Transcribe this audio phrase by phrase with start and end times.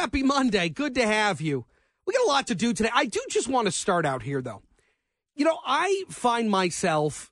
[0.00, 0.70] happy Monday.
[0.70, 1.66] Good to have you.
[2.06, 2.88] We got a lot to do today.
[2.94, 4.62] I do just want to start out here, though.
[5.34, 7.30] You know, I find myself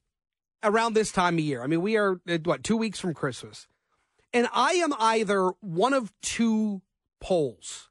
[0.62, 1.62] around this time of year.
[1.62, 3.68] I mean, we are, uh, what, two weeks from Christmas.
[4.34, 6.82] And I am either one of two
[7.22, 7.88] poles.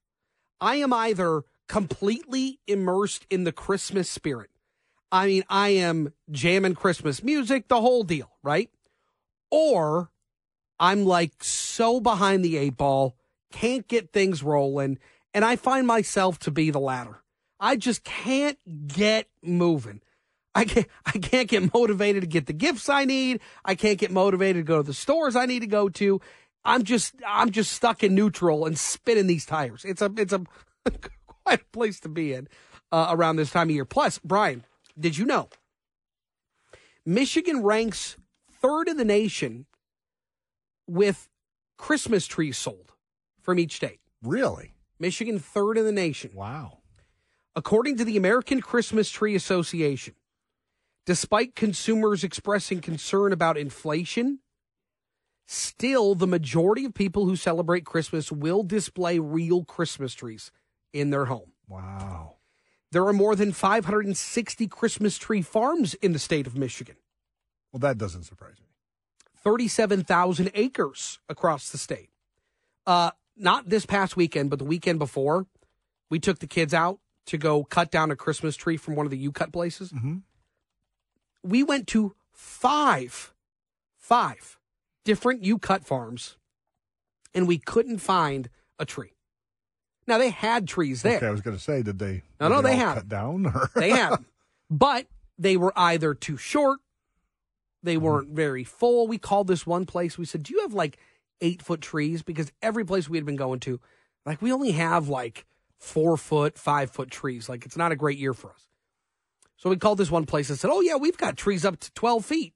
[0.61, 4.51] I am either completely immersed in the Christmas spirit.
[5.11, 8.69] I mean, I am jamming Christmas music, the whole deal, right?
[9.49, 10.11] Or
[10.79, 13.16] I'm like so behind the eight ball,
[13.51, 14.99] can't get things rolling,
[15.33, 17.21] and I find myself to be the latter.
[17.59, 20.01] I just can't get moving.
[20.53, 23.41] I can't, I can't get motivated to get the gifts I need.
[23.63, 26.19] I can't get motivated to go to the stores I need to go to.
[26.65, 29.85] I'm just I'm just stuck in neutral and spinning these tires.
[29.85, 30.43] It's a it's a
[31.45, 32.47] quite a place to be in
[32.91, 33.85] uh, around this time of year.
[33.85, 34.65] Plus, Brian,
[34.99, 35.49] did you know
[37.05, 38.17] Michigan ranks
[38.61, 39.65] third in the nation
[40.87, 41.29] with
[41.77, 42.93] Christmas trees sold
[43.47, 44.01] from each state?
[44.21, 44.73] Really?
[44.99, 46.31] Michigan third in the nation.
[46.33, 46.79] Wow.
[47.55, 50.15] According to the American Christmas Tree Association,
[51.05, 54.39] despite consumers expressing concern about inflation,
[55.45, 60.51] still the majority of people who celebrate Christmas will display real Christmas trees
[60.91, 61.53] in their home.
[61.69, 62.35] Wow.
[62.91, 66.97] There are more than 560 Christmas tree farms in the state of Michigan.
[67.71, 68.65] Well, that doesn't surprise me.
[69.41, 72.09] 37,000 acres across the state.
[72.85, 75.45] Uh, not this past weekend, but the weekend before,
[76.09, 79.11] we took the kids out to go cut down a Christmas tree from one of
[79.11, 79.91] the U cut places.
[79.91, 80.17] Mm-hmm.
[81.43, 83.33] We went to five,
[83.97, 84.57] five
[85.03, 86.37] different U cut farms,
[87.33, 88.49] and we couldn't find
[88.79, 89.13] a tree.
[90.07, 91.17] Now they had trees there.
[91.17, 92.23] Okay, I was going to say, did they?
[92.39, 92.95] No, no, they all have.
[92.95, 93.45] cut down.
[93.45, 93.69] Or?
[93.75, 94.23] They had,
[94.69, 96.79] but they were either too short,
[97.83, 99.07] they weren't very full.
[99.07, 100.17] We called this one place.
[100.17, 100.97] We said, "Do you have like
[101.41, 103.79] eight foot trees?" Because every place we had been going to,
[104.25, 105.45] like we only have like
[105.79, 107.47] four foot, five foot trees.
[107.49, 108.67] Like it's not a great year for us.
[109.57, 111.91] So we called this one place and said, "Oh yeah, we've got trees up to
[111.93, 112.53] twelve feet,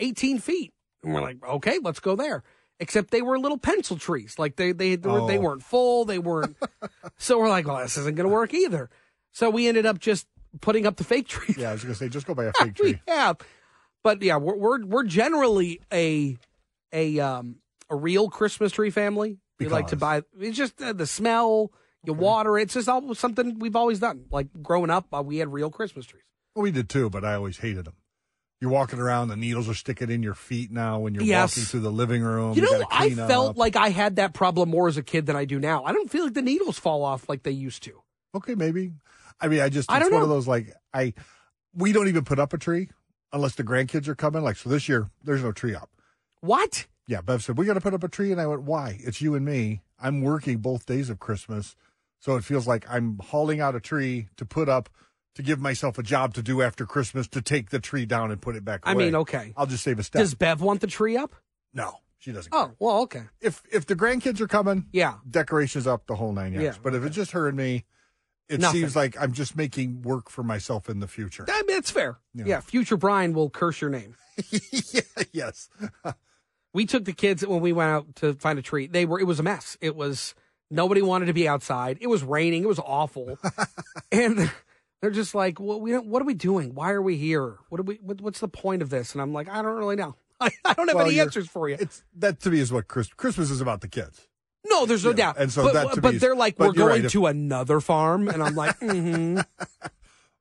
[0.00, 0.72] eighteen feet."
[1.02, 2.42] And we're like, "Okay, let's go there."
[2.80, 4.38] Except they were little pencil trees.
[4.38, 5.42] Like they they they, were, they Oh.
[5.42, 6.04] weren't full.
[6.04, 6.56] They weren't.
[7.18, 8.88] so we're like, "Well, this isn't going to work either."
[9.32, 10.26] So we ended up just
[10.60, 12.52] putting up the fake tree yeah, I was going to say, just go buy a
[12.58, 13.00] fake tree.
[13.06, 13.34] yeah.
[14.02, 16.36] But yeah, we're we're we're generally a
[16.92, 17.56] a um
[17.90, 19.38] a real Christmas tree family.
[19.58, 20.22] We like to buy.
[20.38, 21.72] It's just uh, the smell.
[22.04, 22.56] You water.
[22.58, 22.62] it.
[22.62, 24.26] It's just all, something we've always done.
[24.30, 26.22] Like growing up, uh, we had real Christmas trees.
[26.54, 27.94] Well, we did too, but I always hated them.
[28.60, 31.52] You're walking around, the needles are sticking in your feet now when you're Yes.
[31.56, 32.54] walking through the living room.
[32.54, 33.56] you know, I felt up.
[33.56, 35.84] like I had that problem more as a kid than I do now.
[35.84, 38.00] I don't feel like the needles fall off like they used to.
[38.34, 38.94] okay, maybe.
[39.40, 41.14] I mean, I just I it's don't one of those like I
[41.74, 42.90] we don't even put up a tree
[43.32, 44.42] unless the grandkids are coming.
[44.42, 45.90] Like so, this year there's no tree up.
[46.40, 46.86] What?
[47.08, 49.00] Yeah, Bev said we got to put up a tree, and I went, "Why?
[49.02, 49.82] It's you and me.
[49.98, 51.74] I'm working both days of Christmas,
[52.20, 54.88] so it feels like I'm hauling out a tree to put up
[55.34, 58.40] to give myself a job to do after Christmas to take the tree down and
[58.42, 58.80] put it back.
[58.84, 59.52] I mean, okay.
[59.56, 60.20] I'll just save a step.
[60.20, 61.34] Does Bev want the tree up?
[61.72, 62.52] no, she doesn't.
[62.54, 62.74] Oh, care.
[62.78, 63.22] well, okay.
[63.40, 65.14] if if the grandkids are coming, Yeah.
[65.28, 66.76] decorations up the whole nine yards.
[66.76, 67.84] Yeah, but if it's just her and me,
[68.50, 68.80] it Nothing.
[68.82, 71.46] seems like I'm just making work for myself in the future.
[71.48, 72.18] I mean, it's fair.
[72.34, 72.44] Yeah.
[72.46, 72.60] yeah.
[72.60, 74.14] Future Brian will curse your name.
[74.50, 75.00] yeah,
[75.32, 75.70] yes.
[76.74, 78.86] we took the kids when we went out to find a tree.
[78.86, 79.76] They were it was a mess.
[79.80, 80.34] It was
[80.70, 81.98] nobody wanted to be outside.
[82.00, 82.62] It was raining.
[82.62, 83.38] It was awful,
[84.12, 84.50] and
[85.00, 86.06] they're just like, "Well, we don't.
[86.06, 86.74] What are we doing?
[86.74, 87.56] Why are we here?
[87.68, 87.96] What are we?
[88.02, 90.16] What, what's the point of this?" And I'm like, "I don't really know.
[90.40, 92.86] I, I don't have Well, any answers for you." It's that to me is what
[92.88, 94.26] Chris, Christmas is about the kids.
[94.68, 95.36] No, there's no Yeah, doubt.
[95.38, 97.26] and so but, that to but me is- they're like, "We're going right, if- to
[97.26, 99.40] another farm," and I'm like, mm-hmm.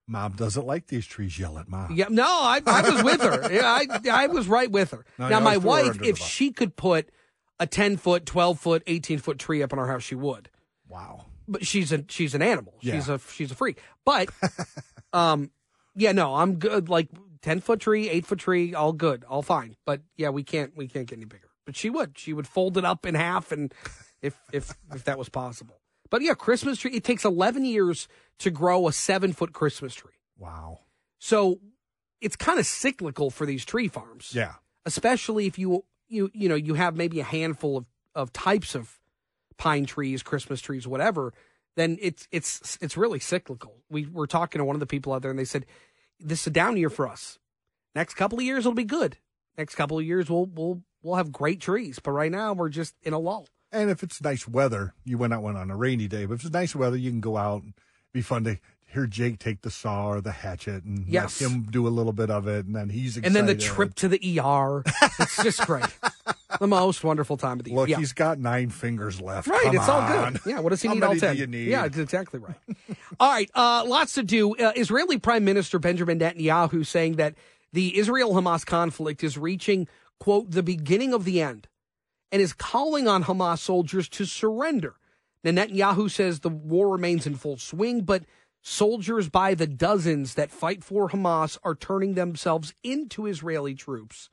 [0.07, 1.37] Mom doesn't like these trees.
[1.37, 1.91] Yell at mom.
[1.93, 3.51] Yeah, no, I, I was with her.
[3.57, 5.05] Yeah, I, I was right with her.
[5.17, 7.09] No, now, my always threw her wife, if she could put
[7.59, 10.49] a 10 foot, 12 foot, 18 foot tree up in our house, she would.
[10.87, 11.25] Wow.
[11.47, 12.75] But she's a she's an animal.
[12.81, 12.95] Yeah.
[12.95, 13.79] She's a she's a freak.
[14.05, 14.29] But,
[15.13, 15.51] um,
[15.95, 16.89] yeah, no, I'm good.
[16.89, 17.09] Like
[17.41, 19.75] 10 foot tree, 8 foot tree, all good, all fine.
[19.85, 21.49] But yeah, we can't we can't get any bigger.
[21.65, 22.17] But she would.
[22.17, 23.73] She would fold it up in half, and
[24.21, 25.81] if if if that was possible.
[26.09, 26.91] But yeah, Christmas tree.
[26.91, 28.07] It takes 11 years
[28.39, 30.13] to grow a seven foot Christmas tree.
[30.37, 30.79] Wow.
[31.19, 31.59] So
[32.21, 34.31] it's kind of cyclical for these tree farms.
[34.33, 34.53] Yeah.
[34.85, 37.85] Especially if you you you know you have maybe a handful of,
[38.15, 38.99] of types of
[39.57, 41.33] pine trees, Christmas trees, whatever,
[41.75, 43.75] then it's it's it's really cyclical.
[43.89, 45.65] We were talking to one of the people out there and they said
[46.19, 47.39] this is a down year for us.
[47.95, 49.17] Next couple of years it'll be good.
[49.57, 52.95] Next couple of years we'll we'll we'll have great trees, but right now we're just
[53.03, 53.47] in a lull.
[53.71, 56.25] And if it's nice weather, you went out one on a rainy day.
[56.25, 57.73] But if it's nice weather, you can go out and
[58.13, 61.41] be fun to hear Jake take the saw or the hatchet and Yes.
[61.41, 63.25] let him do a little bit of it, and then he's excited.
[63.27, 64.83] And then the trip to the ER.
[65.19, 65.85] It's just great.
[66.59, 67.79] the most wonderful time of the year.
[67.79, 67.97] Look, yeah.
[67.97, 69.47] he's got nine fingers left.
[69.47, 70.39] Right, Come it's all good.
[70.45, 71.35] Yeah, what does he How need all ten?
[71.35, 71.67] do you need?
[71.67, 72.55] Yeah, that's exactly right.
[73.19, 74.55] all right, uh, lots to do.
[74.55, 77.35] Uh, Israeli Prime Minister Benjamin Netanyahu saying that
[77.73, 79.87] the Israel Hamas conflict is reaching
[80.19, 81.67] quote the beginning of the end,
[82.31, 84.95] and is calling on Hamas soldiers to surrender.
[85.43, 88.23] Now, Netanyahu says the war remains in full swing, but
[88.61, 94.29] soldiers by the dozens that fight for Hamas are turning themselves into Israeli troops.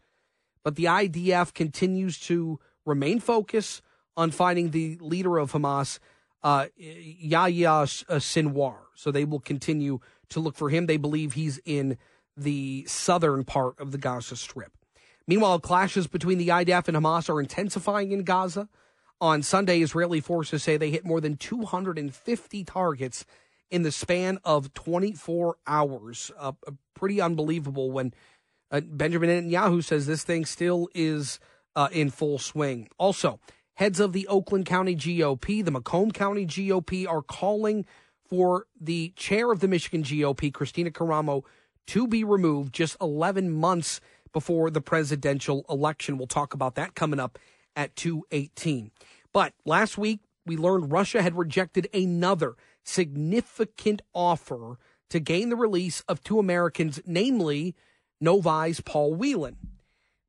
[0.63, 3.83] But the IDF continues to remain focused
[4.17, 5.99] on finding the leader of Hamas,
[6.43, 8.79] uh, Yahya uh, Sinwar.
[8.95, 10.01] So they will continue
[10.31, 10.87] to look for him.
[10.87, 11.99] They believe he's in
[12.37, 14.73] the southern part of the Gaza Strip.
[15.27, 18.69] Meanwhile, clashes between the IDF and Hamas are intensifying in Gaza.
[19.21, 23.25] On Sunday, Israeli forces say they hit more than 250 targets
[23.71, 26.31] in the span of 24 hours.
[26.39, 26.53] Uh,
[26.95, 28.13] pretty unbelievable when
[28.71, 31.41] uh, Benjamin Netanyahu says this thing still is
[31.75, 32.89] uh, in full swing.
[32.99, 33.41] Also,
[33.75, 37.87] heads of the Oakland County GOP, the Macomb County GOP are calling
[38.29, 41.45] for the chair of the Michigan GOP, Kristina Karamo,
[41.87, 44.01] to be removed just 11 months
[44.35, 46.19] before the presidential election.
[46.19, 47.39] We'll talk about that coming up
[47.75, 48.91] at 218.
[49.33, 54.79] But last week, we learned Russia had rejected another significant offer
[55.09, 57.75] to gain the release of two Americans, namely
[58.21, 59.57] Novi's Paul Whelan.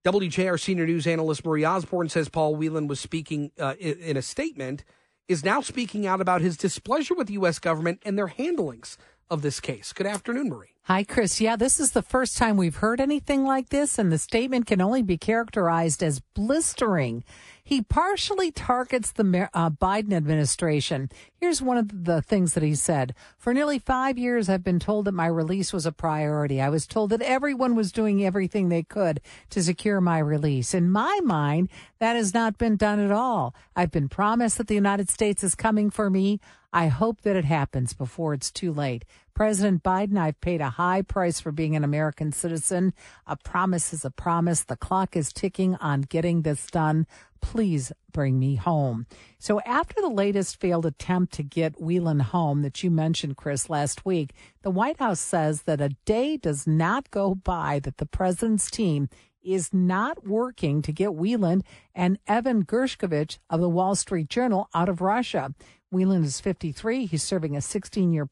[0.05, 4.85] WJR senior news analyst Marie Osborne says Paul Whelan was speaking uh, in, a statement,
[5.27, 7.57] is now speaking out about his displeasure with the U.S.
[7.57, 8.97] government and their handlings
[9.29, 9.93] of this case.
[9.93, 10.75] Good afternoon, Marie.
[10.83, 11.41] Hi, Chris.
[11.41, 14.81] Yeah, this is the first time we've heard anything like this, and the statement can
[14.81, 17.23] only be characterized as blistering.
[17.63, 21.09] He partially targets the uh, Biden administration.
[21.41, 23.15] Here's one of the things that he said.
[23.39, 26.61] For nearly five years, I've been told that my release was a priority.
[26.61, 30.75] I was told that everyone was doing everything they could to secure my release.
[30.75, 33.55] In my mind, that has not been done at all.
[33.75, 36.39] I've been promised that the United States is coming for me.
[36.75, 39.05] I hope that it happens before it's too late.
[39.33, 42.93] President Biden, I've paid a high price for being an American citizen.
[43.25, 44.65] A promise is a promise.
[44.65, 47.07] The clock is ticking on getting this done.
[47.39, 49.07] Please bring me home.
[49.39, 54.05] So after the latest failed attempt to get Whelan home that you mentioned, Chris, last
[54.05, 58.69] week, the White House says that a day does not go by that the president's
[58.69, 59.07] team
[59.41, 61.63] is not working to get Whelan
[61.93, 65.53] and Evan Gershkovich of the Wall Street Journal out of Russia.
[65.95, 67.05] Whelan is 53.
[67.05, 68.27] He's serving a 16 year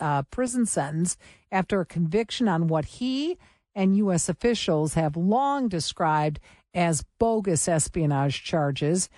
[0.00, 1.18] uh, prison sentence
[1.52, 3.36] after a conviction on what he
[3.74, 4.30] and U.S.
[4.30, 6.40] officials have long described
[6.72, 9.10] as bogus espionage charges.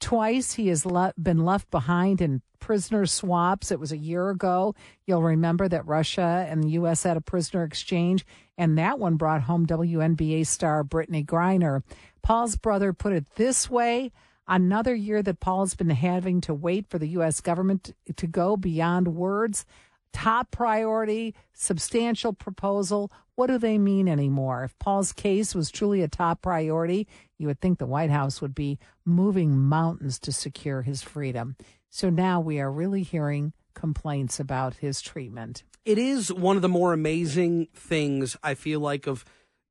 [0.00, 3.70] Twice he has le- been left behind in prisoner swaps.
[3.70, 4.74] It was a year ago.
[5.06, 7.02] You'll remember that Russia and the U.S.
[7.02, 8.24] had a prisoner exchange,
[8.56, 11.82] and that one brought home WNBA star Brittney Griner.
[12.22, 14.12] Paul's brother put it this way
[14.46, 17.40] Another year that Paul's been having to wait for the U.S.
[17.40, 19.64] government to go beyond words.
[20.12, 23.10] Top priority, substantial proposal.
[23.34, 24.64] What do they mean anymore?
[24.64, 27.08] If Paul's case was truly a top priority,
[27.38, 31.56] you would think the White House would be moving mountains to secure his freedom.
[31.90, 35.64] So now we are really hearing complaints about his treatment.
[35.84, 39.24] It is one of the more amazing things I feel like of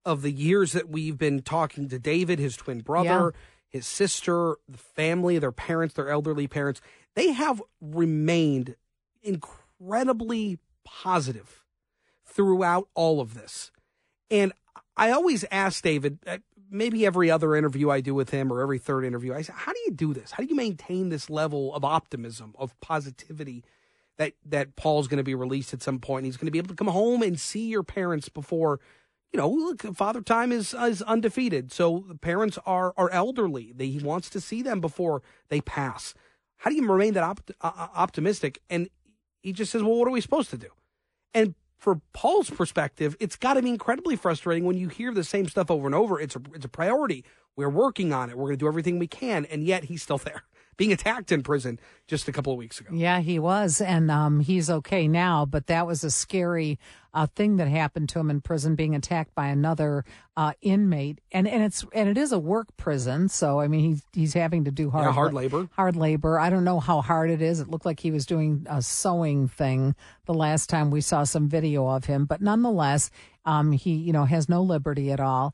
[0.06, 3.40] of the years that we've been talking to David, his twin brother, yeah
[3.74, 6.80] his sister, the family, their parents, their elderly parents,
[7.16, 8.76] they have remained
[9.24, 11.64] incredibly positive
[12.24, 13.72] throughout all of this.
[14.30, 14.54] And
[14.96, 16.38] I always ask David, uh,
[16.70, 19.74] maybe every other interview I do with him or every third interview, I say, how
[19.74, 20.32] do you do this?
[20.32, 23.64] How do you maintain this level of optimism, of positivity
[24.18, 26.26] that, that Paul's going to be released at some point?
[26.26, 28.80] He's going to be able to come home and see your parents before
[29.34, 31.72] you know, look, Father Time is is undefeated.
[31.72, 33.74] So the parents are are elderly.
[33.76, 36.14] They, he wants to see them before they pass.
[36.58, 38.62] How do you remain that op- uh, optimistic?
[38.70, 38.90] And
[39.42, 40.70] he just says, "Well, what are we supposed to do?"
[41.34, 45.50] And for Paul's perspective, it's got to be incredibly frustrating when you hear the same
[45.50, 46.20] stuff over and over.
[46.20, 47.26] It's a it's a priority.
[47.56, 48.38] We're working on it.
[48.38, 50.44] We're going to do everything we can, and yet he's still there
[50.78, 52.90] being attacked in prison just a couple of weeks ago.
[52.94, 55.46] Yeah, he was, and um, he's okay now.
[55.46, 56.80] But that was a scary
[57.14, 60.04] uh, thing that happened to him in prison, being attacked by another
[60.36, 63.30] uh, inmate, and and it's and it is a work prison.
[63.30, 65.70] So I mean, he's he's having to do hard yeah, hard labor.
[65.74, 66.40] Hard labor.
[66.40, 67.60] I don't know how hard it is.
[67.60, 71.48] It looked like he was doing a sewing thing the last time we saw some
[71.48, 73.12] video of him, but nonetheless,
[73.46, 75.54] um, he you know has no liberty at all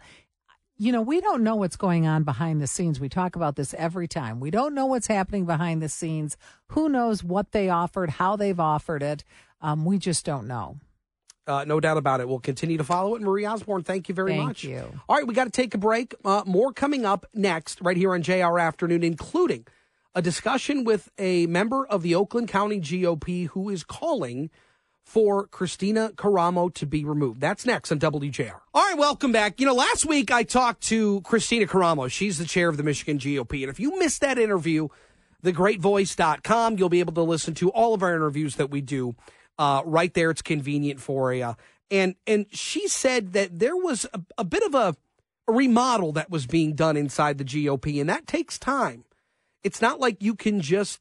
[0.80, 3.02] you know, we don't know what's going on behind the scenes.
[3.02, 4.40] We talk about this every time.
[4.40, 6.38] We don't know what's happening behind the scenes.
[6.68, 9.26] Who knows what they offered, how they've offered it?
[9.62, 10.78] Um, we just don't know.
[11.46, 12.30] Uh, no doubt about it.
[12.30, 13.22] We'll continue to follow it.
[13.22, 14.62] Marie Osborne, thank you very Thank much.
[14.62, 15.02] Thank you.
[15.10, 16.16] All right, we got to take a break.
[16.24, 19.68] Uh, more coming up next, right here on JR Afternoon, including
[20.16, 24.50] a discussion with a member of the Oakland County GOP who is calling
[25.10, 27.42] for Kristina Karamo to be removed.
[27.42, 28.60] That's next on WJR.
[28.76, 29.60] All right, welcome back.
[29.60, 32.12] You know, last week I talked to Kristina Karamo.
[32.12, 33.64] She's the chair of the Michigan GOP.
[33.64, 34.88] And if you missed that interview,
[35.44, 39.16] thegreatvoice.com, you'll be able to listen to all of our interviews that we do
[39.58, 40.30] uh, right there.
[40.30, 41.56] It's convenient for you.
[41.90, 44.96] And and she said that there was a, a bit of a,
[45.48, 49.06] a remodel that was being done inside the GOP, and that takes time.
[49.64, 51.00] It's not like you can just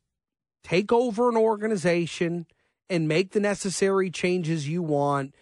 [0.64, 2.46] take over an organization
[2.90, 5.34] and make the necessary changes you want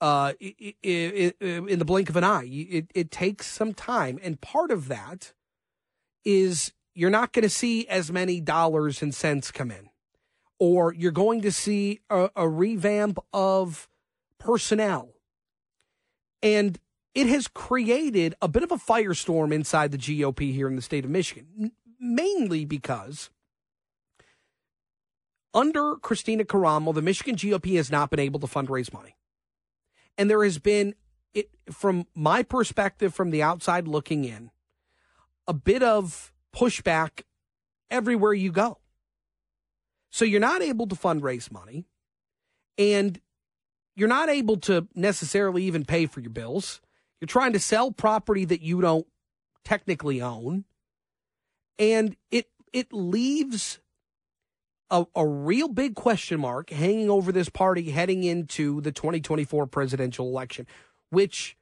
[0.00, 0.32] uh,
[0.82, 2.48] in the blink of an eye.
[2.50, 4.18] It, it takes some time.
[4.22, 5.32] And part of that
[6.24, 9.88] is you're not going to see as many dollars and cents come in,
[10.58, 13.88] or you're going to see a, a revamp of
[14.38, 15.10] personnel.
[16.42, 16.78] And
[17.14, 21.04] it has created a bit of a firestorm inside the GOP here in the state
[21.04, 23.30] of Michigan, mainly because
[25.54, 29.16] under Kristina Karamo, the Michigan GOP has not been able to fundraise money.
[30.18, 30.94] And there has been,
[31.32, 34.50] it, from my perspective, from the outside looking in,
[35.46, 37.22] a bit of pushback
[37.90, 38.78] everywhere you go.
[40.10, 41.86] So you're not able to fundraise money
[42.78, 43.20] and
[43.96, 46.80] you're not able to necessarily even pay for your bills.
[47.20, 49.06] You're trying to sell property that you don't
[49.64, 50.64] technically own.
[51.78, 53.80] And it it leaves
[54.90, 60.26] a, a real big question mark hanging over this party heading into the 2024 presidential
[60.28, 60.66] election,
[61.10, 61.56] which,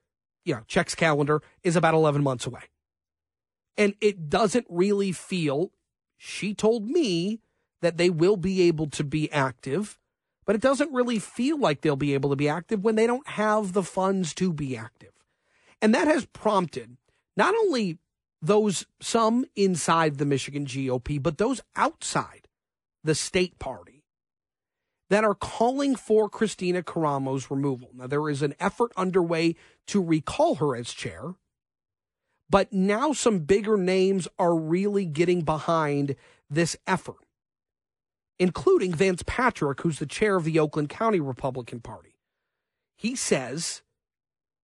[0.45, 2.63] you know, checks calendar is about 11 months away.
[3.77, 5.73] And it doesn't really feel,
[6.17, 7.41] she told me
[7.81, 9.99] that they will be able to be active,
[10.45, 13.27] but it doesn't really feel like they'll be able to be active when they don't
[13.29, 15.13] have the funds to be active.
[15.81, 16.97] And that has prompted
[17.37, 17.99] not only
[18.41, 22.42] those some inside the Michigan GOP, but those outside
[23.05, 24.05] the state party
[25.11, 27.91] that are calling for Kristina Karamo's removal.
[27.95, 29.57] Now, there is an effort underway
[29.89, 31.35] to recall her as chair,
[32.49, 36.17] but now some bigger names are really getting behind
[36.49, 37.27] this effort,
[38.39, 42.15] including Vance Patrick, who's the chair of the Oakland County Republican Party.
[42.97, 43.83] He says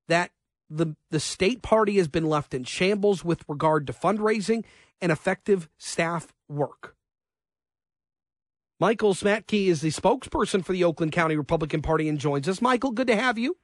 [0.07, 0.31] that
[0.71, 4.65] the, the state party has been left in shambles with regard to fundraising
[5.01, 6.95] and effective staff work.
[8.81, 12.63] Michael Szmytke is the spokesperson for the Oakland County Republican Party and joins us.
[12.63, 13.57] Michael, good to have you.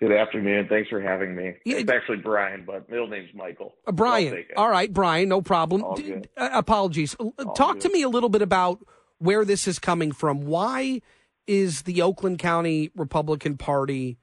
[0.00, 0.66] Good afternoon.
[0.68, 1.54] Thanks for having me.
[1.64, 3.74] It's actually Brian, but middle name's Michael.
[3.86, 4.44] Uh, Brian.
[4.56, 5.84] All right, Brian, no problem.
[5.94, 7.14] D- uh, apologies.
[7.16, 7.82] All Talk good.
[7.82, 8.78] to me a little bit about
[9.18, 10.42] where this is coming from.
[10.42, 11.02] Why
[11.46, 14.18] is the Oakland County Republican Party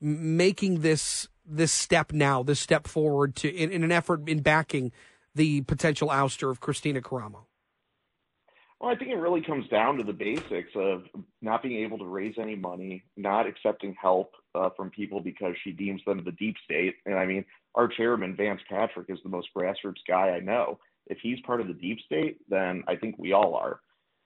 [0.00, 4.92] making this this step now, this step forward to in, in an effort in backing
[5.34, 7.47] the potential ouster of Kristina Karamo?
[8.80, 11.02] Well, I think it really comes down to the basics of
[11.42, 15.72] not being able to raise any money, not accepting help uh, from people because she
[15.72, 16.94] deems them the deep state.
[17.04, 17.44] And I mean,
[17.74, 20.78] our chairman, Vance Patrick, is the most grassroots guy I know.
[21.08, 23.80] If he's part of the deep state, then I think we all are.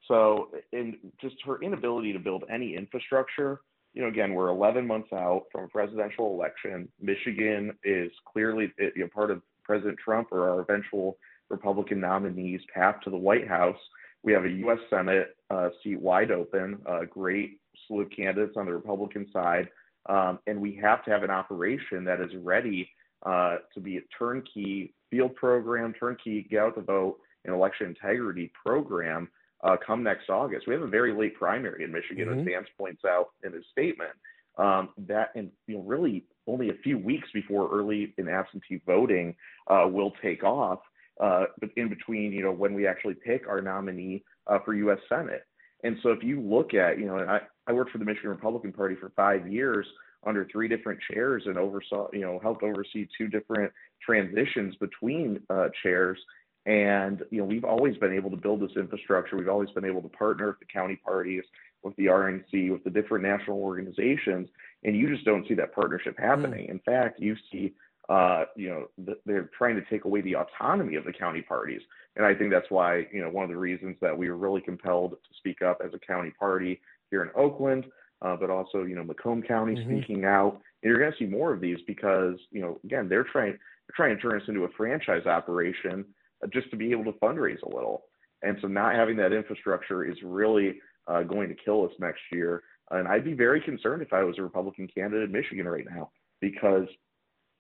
[0.07, 3.61] So, and just her inability to build any infrastructure,
[3.95, 6.89] you know, again, we're 11 months out from a presidential election.
[7.01, 11.19] Michigan is clearly you know, part of President Trump or our eventual
[11.51, 13.79] Republican nominee's path to the White House.
[14.23, 14.79] We have a U.S.
[14.89, 19.69] Senate uh, seat wide open, a great slew of candidates on the Republican side,
[20.09, 22.89] um, and we have to have an operation that is ready
[23.25, 28.53] uh, to be a turnkey field program, turnkey get out the vote, and election integrity
[28.65, 29.29] program
[29.63, 30.67] uh, come next August.
[30.67, 32.41] We have a very late primary in Michigan, mm-hmm.
[32.41, 34.11] as Vance points out in his statement.
[34.59, 39.35] Um, that and you know really only a few weeks before early and absentee voting
[39.69, 40.81] uh, will take off
[41.21, 44.99] uh, but in between, you know, when we actually pick our nominee uh, for U.S.
[45.09, 45.45] Senate.
[45.85, 48.73] And so if you look at, you know, I, I worked for the Michigan Republican
[48.73, 49.87] Party for five years
[50.25, 53.73] under three different chairs and oversaw, you know, helped oversee two different
[54.05, 56.19] transitions between uh, chairs.
[56.65, 59.37] And, you know, we've always been able to build this infrastructure.
[59.37, 61.43] We've always been able to partner with the county parties,
[61.83, 64.49] with the RNC, with the different national organizations.
[64.85, 66.67] And you just don't see that partnership happening.
[66.67, 66.71] Mm.
[66.71, 67.75] In fact, you see
[68.09, 71.81] uh, you know, they're trying to take away the autonomy of the county parties.
[72.17, 74.61] And I think that's why, you know, one of the reasons that we were really
[74.61, 76.81] compelled to speak up as a county party
[77.11, 77.87] here in Oakland,
[78.21, 79.99] uh, but also, you know, Macomb County mm-hmm.
[79.99, 80.61] speaking out.
[80.83, 83.95] And you're going to see more of these because, you know, again, they're trying, they're
[83.97, 86.05] trying to turn us into a franchise operation
[86.43, 88.05] uh, just to be able to fundraise a little.
[88.43, 92.63] And so not having that infrastructure is really uh, going to kill us next year.
[92.91, 96.11] And I'd be very concerned if I was a Republican candidate in Michigan right now
[96.41, 96.89] because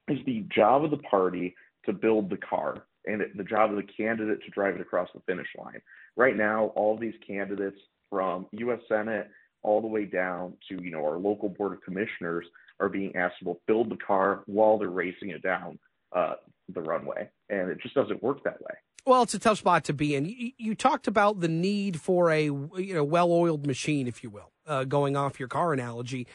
[0.08, 1.54] it's the job of the party
[1.86, 5.20] to build the car and the job of the candidate to drive it across the
[5.26, 5.80] finish line.
[6.16, 7.78] Right now, all these candidates
[8.10, 8.80] from U.S.
[8.88, 9.30] Senate
[9.62, 12.46] all the way down to you know our local board of commissioners
[12.80, 15.78] are being asked to build the car while they're racing it down
[16.14, 16.34] uh,
[16.74, 18.74] the runway, and it just doesn't work that way.
[19.04, 20.26] Well, it's a tough spot to be in.
[20.26, 24.52] You, you talked about the need for a you know well-oiled machine, if you will,
[24.66, 26.26] uh, going off your car analogy.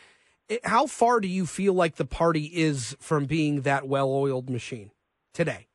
[0.63, 4.91] How far do you feel like the party is from being that well-oiled machine
[5.33, 5.67] today?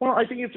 [0.00, 0.56] Well, I think it's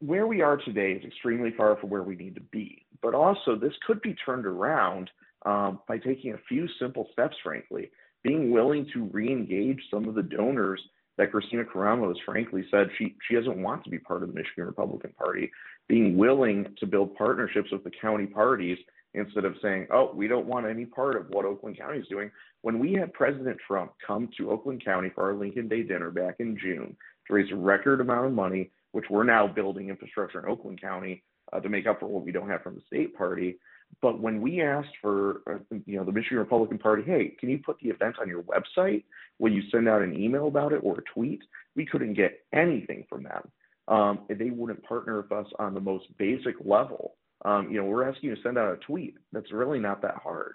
[0.00, 2.84] where we are today is extremely far from where we need to be.
[3.00, 5.10] But also, this could be turned around
[5.46, 7.90] um, by taking a few simple steps, frankly.
[8.22, 10.80] Being willing to re engage some of the donors
[11.16, 14.34] that Kristina Karamo has frankly said she, she doesn't want to be part of the
[14.34, 15.50] Michigan Republican Party.
[15.88, 18.78] Being willing to build partnerships with the county parties
[19.14, 22.30] instead of saying, oh, we don't want any part of what Oakland County is doing.
[22.62, 26.36] When we had President Trump come to Oakland County for our Lincoln Day dinner back
[26.40, 30.48] in June to raise a record amount of money which we're now building infrastructure in
[30.48, 33.58] Oakland County uh, to make up for what we don't have from the state party.
[34.00, 37.58] But when we asked for, uh, you know, the Michigan Republican Party, hey, can you
[37.58, 39.02] put the event on your website?
[39.40, 41.42] Will you send out an email about it or a tweet?
[41.74, 43.50] We couldn't get anything from them.
[43.88, 47.16] Um, they wouldn't partner with us on the most basic level.
[47.44, 49.14] Um, you know, we're asking you to send out a tweet.
[49.32, 50.54] That's really not that hard.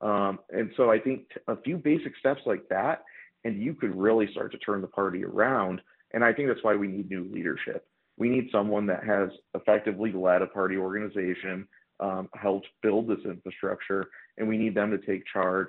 [0.00, 3.04] Um, and so I think a few basic steps like that,
[3.44, 5.80] and you could really start to turn the party around
[6.12, 7.86] and I think that's why we need new leadership.
[8.16, 11.68] We need someone that has effectively led a party organization,
[12.00, 14.06] um, helped build this infrastructure,
[14.38, 15.68] and we need them to take charge,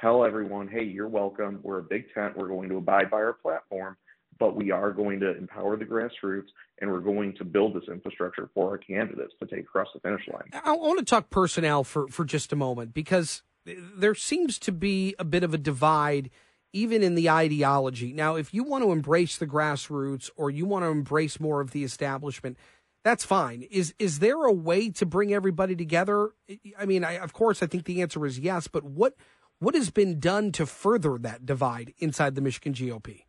[0.00, 1.58] tell everyone, hey, you're welcome.
[1.62, 2.36] We're a big tent.
[2.36, 3.96] We're going to abide by our platform,
[4.38, 6.48] but we are going to empower the grassroots
[6.80, 10.26] and we're going to build this infrastructure for our candidates to take across the finish
[10.32, 10.48] line.
[10.64, 15.14] I want to talk personnel for, for just a moment because there seems to be
[15.18, 16.30] a bit of a divide–
[16.72, 18.12] even in the ideology.
[18.12, 21.70] Now, if you want to embrace the grassroots or you want to embrace more of
[21.70, 22.58] the establishment,
[23.04, 23.62] that's fine.
[23.70, 26.30] Is is there a way to bring everybody together?
[26.78, 28.66] I mean, I, of course, I think the answer is yes.
[28.66, 29.14] But what
[29.60, 33.22] what has been done to further that divide inside the Michigan GOP?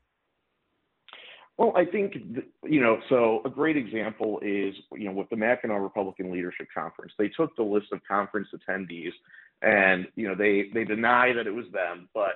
[1.60, 2.14] Well, I think
[2.64, 3.00] you know.
[3.10, 7.54] So a great example is you know with the Mackinac Republican Leadership Conference, they took
[7.58, 9.12] the list of conference attendees,
[9.62, 12.36] and you know they they deny that it was them, but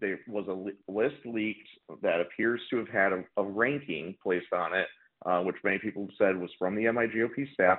[0.00, 1.68] there was a list leaked
[2.02, 4.88] that appears to have had a, a ranking placed on it,
[5.24, 7.78] uh, which many people said was from the MIGOP staff,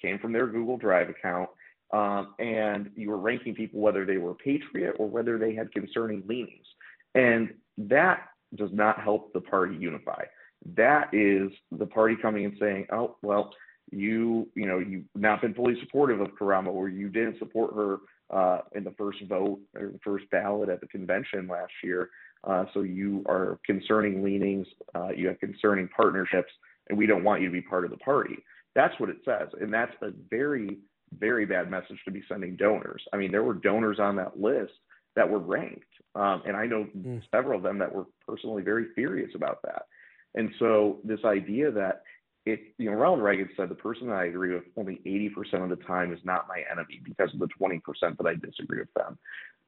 [0.00, 1.50] came from their Google Drive account,
[1.92, 6.24] um, and you were ranking people whether they were patriot or whether they had concerning
[6.26, 6.66] leanings,
[7.14, 8.22] and that
[8.56, 10.24] does not help the party unify.
[10.76, 13.52] That is the party coming and saying, "Oh, well,
[13.90, 17.98] you, you know, you've not been fully supportive of Karamo, or you didn't support her
[18.30, 22.10] uh, in the first vote or the first ballot at the convention last year.
[22.44, 26.50] Uh, so you are concerning leanings, uh, you have concerning partnerships,
[26.88, 28.36] and we don't want you to be part of the party.
[28.74, 30.78] That's what it says, and that's a very,
[31.18, 33.02] very bad message to be sending donors.
[33.12, 34.72] I mean, there were donors on that list
[35.16, 37.20] that were ranked, um, and I know mm.
[37.34, 39.82] several of them that were personally very furious about that.
[40.34, 42.02] And so this idea that
[42.44, 45.68] it, you know, Ronald Reagan said the person that I agree with only 80% of
[45.68, 47.80] the time is not my enemy because of the 20%
[48.16, 49.18] that I disagree with them.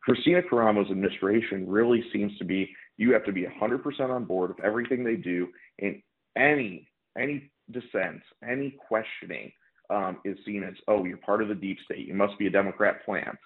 [0.06, 4.64] Kristina Karamo's administration really seems to be you have to be 100% on board with
[4.64, 5.48] everything they do,
[5.80, 6.02] and
[6.36, 9.52] any any dissent, any questioning
[9.90, 12.50] um, is seen as oh you're part of the deep state, you must be a
[12.50, 13.36] Democrat plant.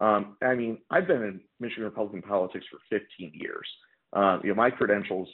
[0.00, 3.66] Um, I mean, I've been in Michigan Republican politics for 15 years.
[4.12, 5.28] Uh, you know, my credentials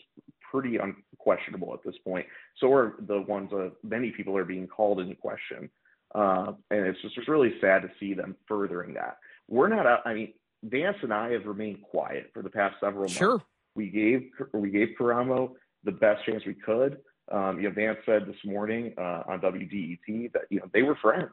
[0.51, 2.27] pretty unquestionable at this point.
[2.59, 5.71] So are the ones that many people are being called into question.
[6.15, 9.17] Uh, and it's just it's really sad to see them furthering that.
[9.49, 13.03] We're not, Out, I mean, Vance and I have remained quiet for the past several
[13.03, 13.15] months.
[13.15, 13.43] Sure.
[13.75, 15.53] We gave we gave Karamo
[15.85, 16.99] the best chance we could.
[17.31, 20.97] Um, you know, Vance said this morning uh, on WDET that you know they were
[20.97, 21.33] friends.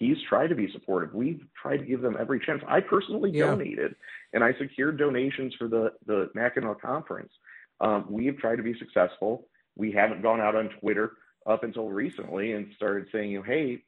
[0.00, 1.14] He's tried to be supportive.
[1.14, 2.62] We've tried to give them every chance.
[2.66, 3.48] I personally yeah.
[3.48, 3.94] donated,
[4.32, 7.30] and I secured donations for the the Mackinac conference.
[7.82, 9.46] Um, we have tried to be successful.
[9.76, 11.12] We haven't gone out on Twitter
[11.46, 13.82] up until recently and started saying, you know, hey,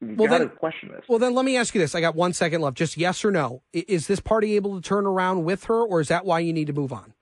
[0.00, 1.04] well, then, question this.
[1.06, 1.94] Well, then let me ask you this.
[1.94, 2.78] I got one second left.
[2.78, 3.62] Just yes or no.
[3.74, 6.68] Is this party able to turn around with her, or is that why you need
[6.68, 7.12] to move on?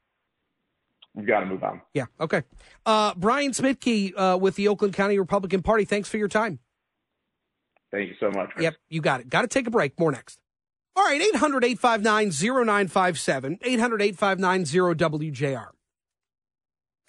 [1.14, 1.82] We've got to move on.
[1.94, 2.06] Yeah.
[2.20, 2.44] Okay.
[2.86, 5.84] Uh, Brian Szmytke uh, with the Oakland County Republican Party.
[5.84, 6.60] Thanks for your time.
[7.92, 8.50] Thank you so much.
[8.50, 8.64] Chris.
[8.64, 8.76] Yep.
[8.88, 9.28] You got it.
[9.28, 9.98] Got to take a break.
[9.98, 10.38] More next.
[10.96, 11.20] All right.
[11.20, 13.58] 800 859 0957.
[13.62, 15.68] 800 859 WJR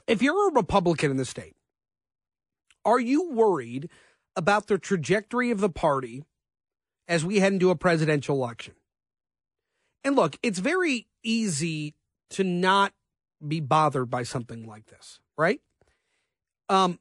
[0.07, 1.55] if you're a Republican in the state,
[2.83, 3.89] are you worried
[4.35, 6.23] about the trajectory of the party
[7.07, 8.73] as we head into a presidential election.
[10.03, 11.95] And look, it's very easy
[12.31, 12.93] to not
[13.45, 15.61] be bothered by something like this, right?
[16.69, 16.99] Um,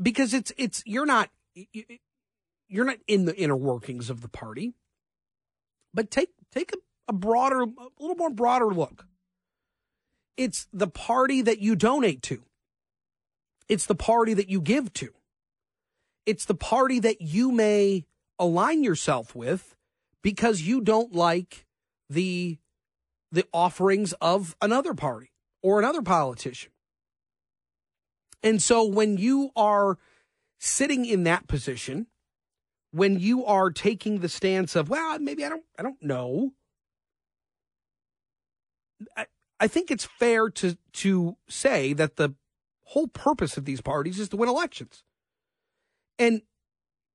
[0.00, 1.28] because it's it's you're not
[2.72, 4.72] you're not in the inner workings of the party,
[5.92, 7.66] but take take a, a broader, a
[8.00, 9.06] little more broader look.
[10.36, 12.42] It's the party that you donate to.
[13.68, 15.10] It's the party that you give to.
[16.24, 18.06] It's the party that you may
[18.38, 19.76] align yourself with
[20.22, 21.66] because you don't like
[22.08, 22.58] the
[23.30, 25.32] the offerings of another party
[25.62, 26.70] or another politician.
[28.42, 29.98] And so when you are
[30.58, 32.06] sitting in that position,
[32.92, 36.52] when you are taking the stance of, well, maybe I don't I don't know.
[39.16, 39.26] I,
[39.58, 42.34] I think it's fair to to say that the
[42.84, 45.02] whole purpose of these parties is to win elections.
[46.18, 46.42] And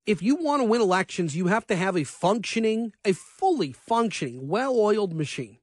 [0.06, 4.48] if you want to win elections, you have to have a functioning, a fully functioning,
[4.48, 5.60] well oiled machine.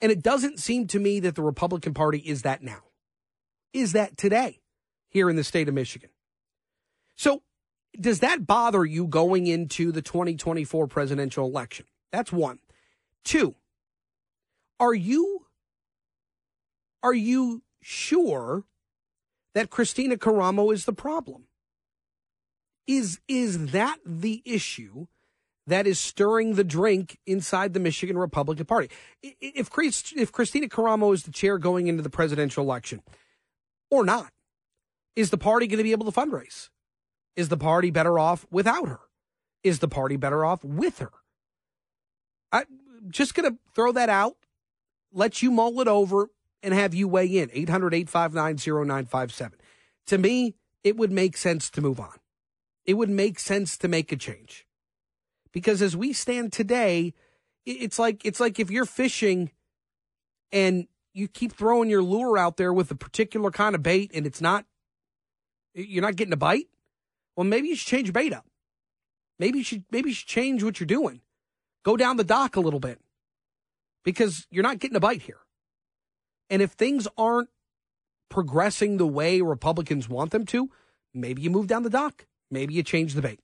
[0.00, 2.82] And it doesn't seem to me that the Republican Party is that now,
[3.72, 4.60] is that today
[5.08, 6.10] here in the state of Michigan.
[7.16, 7.42] So,
[7.98, 11.86] does that bother you going into the 2024 presidential election?
[12.12, 12.58] That's one.
[13.24, 13.54] Two,
[14.78, 15.46] are you
[17.02, 18.64] are you sure
[19.54, 21.44] that Kristina Karamo is the problem?
[22.86, 25.06] Is is that the issue
[25.66, 28.90] that is stirring the drink inside the Michigan Republican Party?
[29.22, 33.02] If Chris, if Kristina Karamo is the chair going into the presidential election,
[33.90, 34.32] or not,
[35.14, 36.70] is the party going to be able to fundraise?
[37.36, 39.00] Is the party better off without her?
[39.62, 41.12] Is the party better off with her?
[42.52, 42.66] I'm
[43.08, 44.36] just going to throw that out,
[45.12, 46.30] let you mull it over,
[46.62, 47.50] and have you weigh in.
[47.52, 49.58] 800 859 0957.
[50.06, 52.20] To me, it would make sense to move on
[52.90, 54.66] it would make sense to make a change.
[55.52, 57.14] Because as we stand today,
[57.66, 59.52] it's like it's like if you're fishing
[60.50, 64.26] and you keep throwing your lure out there with a particular kind of bait and
[64.26, 64.64] it's not
[65.74, 66.66] you're not getting a bite,
[67.40, 68.44] well maybe you should change bait up.
[69.38, 71.22] Maybe you should maybe you should change what you're doing.
[71.86, 72.98] Go down the dock a little bit.
[74.04, 75.38] Because you're not getting a bite here.
[76.50, 77.48] And if things aren't
[78.28, 80.68] progressing the way Republicans want them to,
[81.14, 82.26] maybe you move down the dock.
[82.50, 83.40] Maybe you change the bait.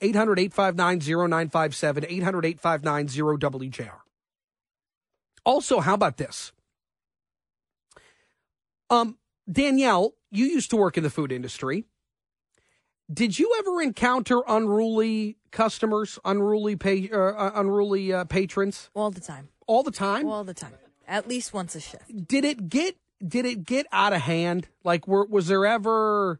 [0.00, 3.98] 800 859 0957, 800 859 WJR.
[5.44, 6.52] Also, how about this?
[8.88, 9.18] Um,
[9.50, 11.84] Danielle, you used to work in the food industry.
[13.12, 18.90] Did you ever encounter unruly customers, unruly pay, uh, uh unruly uh, patrons?
[18.94, 19.48] All the time.
[19.66, 20.26] All the time.
[20.26, 20.74] All the time.
[21.06, 22.28] At least once a shift.
[22.28, 24.68] Did it get Did it get out of hand?
[24.84, 26.38] Like, were, was there ever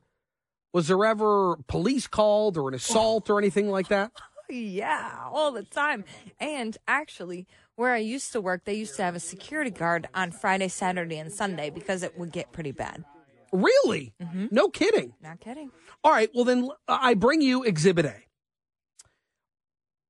[0.72, 4.12] was there ever police called or an assault or anything like that?
[4.50, 6.06] Yeah, all the time.
[6.40, 10.32] And actually, where I used to work, they used to have a security guard on
[10.32, 13.04] Friday, Saturday, and Sunday because it would get pretty bad.
[13.52, 14.14] Really?
[14.22, 14.46] Mm-hmm.
[14.50, 15.14] No kidding.
[15.22, 15.70] Not kidding.
[16.04, 16.30] All right.
[16.34, 18.16] Well, then I bring you Exhibit A.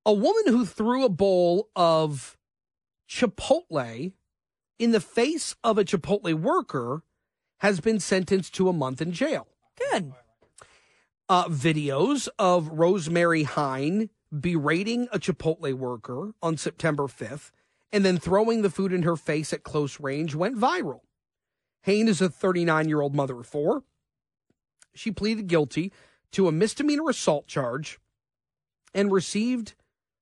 [0.07, 2.37] A woman who threw a bowl of
[3.09, 4.13] Chipotle
[4.79, 7.03] in the face of a Chipotle worker
[7.59, 9.49] has been sentenced to a month in jail.
[9.93, 10.13] Good
[11.29, 17.51] uh, videos of Rosemary Hine berating a Chipotle worker on September 5th
[17.93, 21.01] and then throwing the food in her face at close range went viral.
[21.85, 23.83] Hine is a 39 year old mother of four.
[24.95, 25.93] She pleaded guilty
[26.33, 27.99] to a misdemeanor assault charge
[28.95, 29.75] and received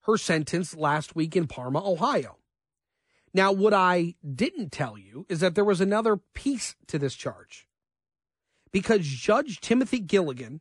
[0.03, 2.37] her sentence last week in Parma, Ohio.
[3.35, 7.66] Now, what I didn't tell you is that there was another piece to this charge.
[8.73, 10.61] Because Judge Timothy Gilligan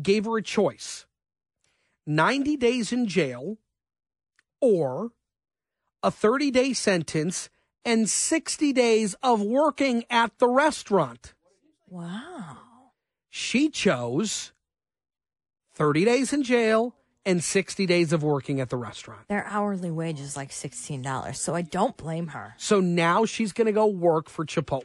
[0.00, 1.06] gave her a choice
[2.06, 3.58] 90 days in jail
[4.60, 5.12] or
[6.02, 7.48] a 30 day sentence
[7.84, 11.34] and 60 days of working at the restaurant.
[11.88, 12.58] Wow.
[13.30, 14.52] She chose
[15.74, 16.94] 30 days in jail
[17.26, 19.28] and 60 days of working at the restaurant.
[19.28, 22.54] Their hourly wage is like $16, so I don't blame her.
[22.58, 24.84] So now she's going to go work for Chipotle.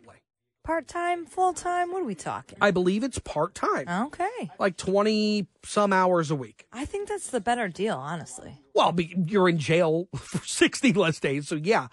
[0.63, 1.91] Part time, full time?
[1.91, 2.57] What are we talking?
[2.61, 3.87] I believe it's part time.
[4.07, 4.51] Okay.
[4.59, 6.65] Like 20 some hours a week.
[6.71, 8.61] I think that's the better deal, honestly.
[8.75, 11.87] Well, you're in jail for 60 less days, so yeah.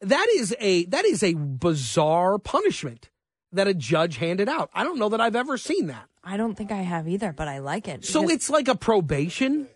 [0.00, 3.10] That is a that is a bizarre punishment
[3.52, 4.70] that a judge handed out.
[4.74, 6.08] I don't know that I've ever seen that.
[6.22, 8.04] I don't think I have either, but I like it.
[8.04, 9.68] So it's like a probation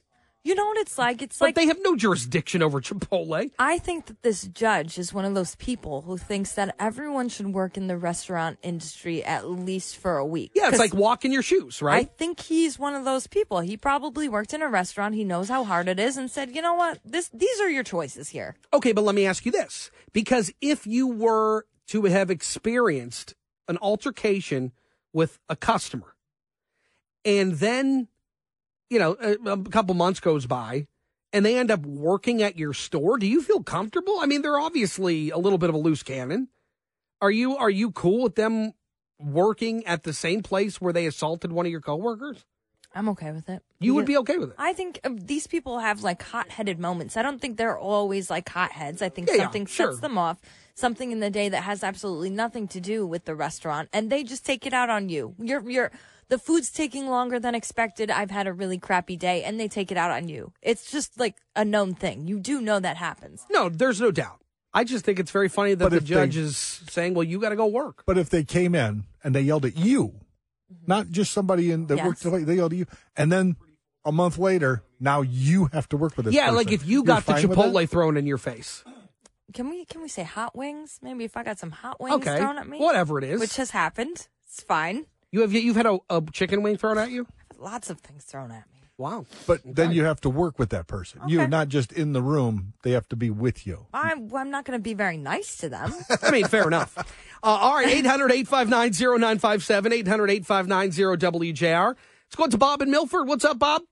[0.48, 1.20] You know what it's like?
[1.20, 3.50] It's But like they have no jurisdiction over Chipotle.
[3.58, 7.48] I think that this judge is one of those people who thinks that everyone should
[7.52, 10.52] work in the restaurant industry at least for a week.
[10.54, 12.00] Yeah, it's like walk in your shoes, right?
[12.00, 13.60] I think he's one of those people.
[13.60, 15.14] He probably worked in a restaurant.
[15.14, 16.98] He knows how hard it is, and said, "You know what?
[17.04, 19.90] This these are your choices here." Okay, but let me ask you this.
[20.14, 23.34] Because if you were to have experienced
[23.68, 24.72] an altercation
[25.12, 26.14] with a customer
[27.22, 28.08] and then,
[28.90, 30.86] you know, a, a couple months goes by
[31.32, 34.18] and they end up working at your store, do you feel comfortable?
[34.20, 36.48] I mean, they're obviously a little bit of a loose cannon.
[37.20, 38.72] Are you are you cool with them
[39.18, 42.44] working at the same place where they assaulted one of your coworkers?
[42.94, 43.62] I'm okay with it.
[43.80, 44.56] You would be okay with it.
[44.58, 47.16] I think uh, these people have like hot headed moments.
[47.16, 49.02] I don't think they're always like hot heads.
[49.02, 49.92] I think Yeah, yeah, something sure.
[49.92, 50.40] sets them off,
[50.74, 54.24] something in the day that has absolutely nothing to do with the restaurant, and they
[54.24, 55.34] just take it out on you.
[55.38, 55.92] You're, you're,
[56.28, 58.10] the food's taking longer than expected.
[58.10, 60.52] I've had a really crappy day, and they take it out on you.
[60.62, 62.26] It's just like a known thing.
[62.28, 63.44] You do know that happens.
[63.50, 64.40] No, there's no doubt.
[64.74, 67.24] I just think it's very funny that But the if they- judge is saying, "Well,
[67.24, 70.08] you got to go work." But if they came in and they yelled at you,
[70.08, 70.84] mm-hmm.
[70.86, 72.24] not just somebody in that Yes.
[72.24, 72.86] worked, they yelled at you,
[73.16, 73.56] and then
[74.04, 76.34] a month later, now you have to work with this.
[76.34, 77.66] Yeah, like if you You're got the fine with that?
[77.66, 78.84] Chipotle thrown in your face.
[79.54, 80.98] Can we can we say hot wings?
[81.02, 83.40] Maybe if I got some hot wings Okay, thrown at me, whatever it is.
[83.40, 84.28] which has happened.
[84.46, 85.06] It's fine.
[85.32, 87.26] You have you've had a, a chicken wing thrown at you.
[87.58, 88.78] Lots of things thrown at me.
[88.98, 89.26] Wow.
[89.46, 91.20] But then you have to work with that person.
[91.28, 92.72] You're not just in the room.
[92.82, 93.86] They have to be with you.
[93.94, 95.94] I'm I'm not going to be very nice to them.
[96.22, 96.96] I mean, fair enough.
[96.98, 101.86] Uh, all right, 800 859 0957, 800 859 WJR.
[101.86, 103.28] Let's go to Bob in Milford.
[103.28, 103.82] What's up, Bob?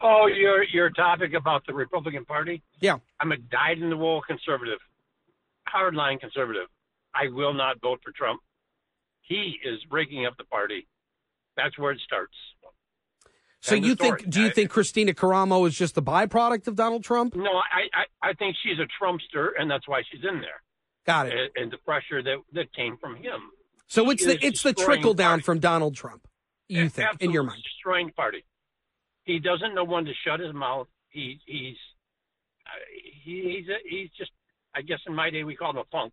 [0.00, 2.62] Oh, your your topic about the Republican Party.
[2.80, 2.98] Yeah.
[3.20, 4.78] I'm a dyed in the wool conservative,
[5.68, 6.68] hardline conservative.
[7.14, 8.40] I will not vote for Trump.
[9.26, 10.86] He is breaking up the party.
[11.56, 12.34] That's where it starts.
[13.60, 14.28] So End you think?
[14.28, 17.34] Do you I- think Kristina Karamo is just the byproduct of Donald Trump?
[17.34, 17.88] No, I,
[18.22, 20.62] I I think she's a Trumpster, and that's why she's in there.
[21.06, 21.32] Got it.
[21.32, 23.50] And, and the pressure that that came from him.
[23.88, 25.42] So it's the it's the trickle down party.
[25.42, 26.26] from Donald Trump.
[26.68, 27.62] You think in your mind?
[27.62, 28.44] destroying party.
[29.24, 30.88] He doesn't know when to shut his mouth.
[31.08, 31.76] He he's
[32.66, 32.70] uh,
[33.24, 34.30] he, he's a, he's just
[34.74, 36.12] I guess in my day we called him a punk,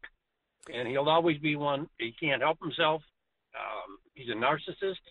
[0.71, 1.87] and he'll always be one.
[1.99, 3.01] He can't help himself.
[3.55, 5.01] Um, he's a narcissist,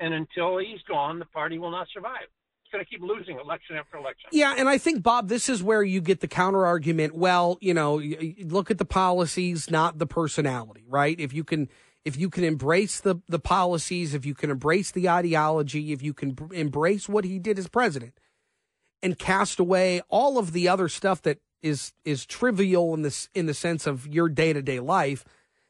[0.00, 2.28] and until he's gone, the party will not survive.
[2.62, 4.30] It's going to keep losing election after election.
[4.32, 7.14] Yeah, and I think Bob, this is where you get the counter argument.
[7.14, 8.02] Well, you know,
[8.44, 11.18] look at the policies, not the personality, right?
[11.20, 11.68] If you can,
[12.04, 16.12] if you can embrace the the policies, if you can embrace the ideology, if you
[16.12, 18.18] can br- embrace what he did as president,
[19.00, 23.46] and cast away all of the other stuff that is is trivial in this in
[23.46, 25.24] the sense of your day to day life.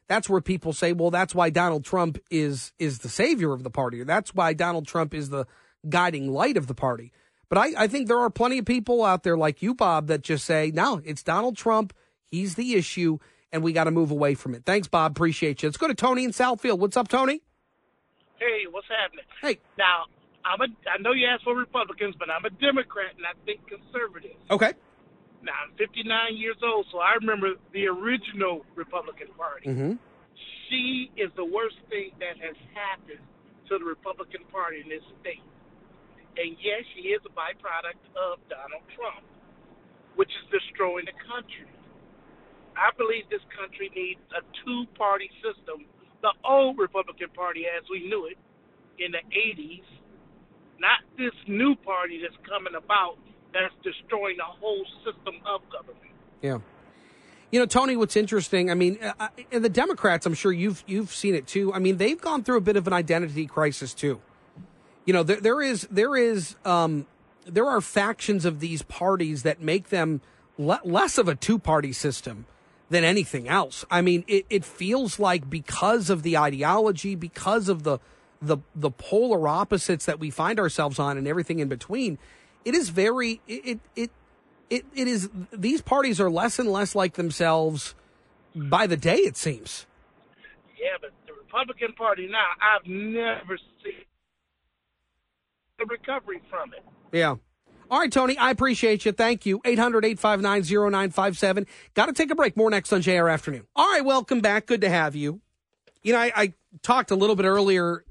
[0.09, 3.71] That's where people say, well, that's why Donald Trump is is the savior of the
[3.71, 5.47] party, or that's why Donald Trump is the
[5.89, 7.13] guiding light of the party.
[7.49, 10.23] But I, I think there are plenty of people out there like you, Bob, that
[10.23, 11.93] just say, no, it's Donald Trump.
[12.25, 13.19] He's the issue,
[13.53, 14.65] and we got to move away from it.
[14.65, 15.13] Thanks, Bob.
[15.13, 15.69] Appreciate you.
[15.69, 16.81] Let's go to Tony in Southfield.
[16.81, 17.43] What's up, Tony?
[18.39, 19.25] Hey, what's happening?
[19.41, 19.61] Hey.
[19.79, 20.07] Now,
[20.45, 20.67] I'm a.
[20.91, 24.37] I know you asked for Republicans, but I'm a Democrat and I think conservative.
[24.51, 24.75] Okay.
[25.47, 26.03] Now, I'm 59
[26.35, 29.71] years old, so I remember the original Republican Party.
[29.71, 29.95] Mm-hmm.
[30.67, 33.23] She is the worst thing that has happened
[33.71, 35.47] to the Republican Party in this state.
[36.35, 39.23] And yes, she is a byproduct of Donald Trump,
[40.19, 41.71] which is destroying the country.
[42.75, 45.87] I believe this country needs a two party system.
[46.27, 48.37] The old Republican Party as we knew it
[48.99, 49.87] in the 80s,
[50.83, 53.17] not this new party that's coming about
[53.53, 56.13] that's destroying the whole system of government.
[56.43, 56.59] Yeah.
[57.53, 61.13] You know, Tony, what's interesting, I mean, uh, and the Democrats, I'm sure you've you've
[61.13, 61.73] seen it too.
[61.73, 64.21] I mean, they've gone through a bit of an identity crisis too.
[65.05, 67.07] You know, there there is there is um
[67.47, 70.21] there are factions of these parties that make them
[70.59, 72.47] le- less of a two-party system
[72.91, 73.85] than anything else.
[73.91, 77.99] I mean, it, it feels like because of the ideology, because of the
[78.43, 82.19] the the polar opposites that we find ourselves on and everything in between,
[82.67, 84.11] it is very it it,
[84.69, 87.95] it it, is these parties are less and less like themselves
[88.55, 89.87] by the day it seems.
[90.79, 94.05] Yeah, but the Republican Party now, I've never seen
[95.79, 96.85] the recovery from it.
[97.13, 97.37] yeah.
[97.89, 99.13] All right tony i appreciate you.
[99.13, 99.61] Thank you.
[99.61, 102.57] 800-859-0957 gotta take a break.
[102.57, 103.65] More next on jr afternoon.
[103.77, 104.67] All right welcome back.
[104.67, 105.41] Good to have you.
[106.03, 108.03] You know i, I talked a little bit earlier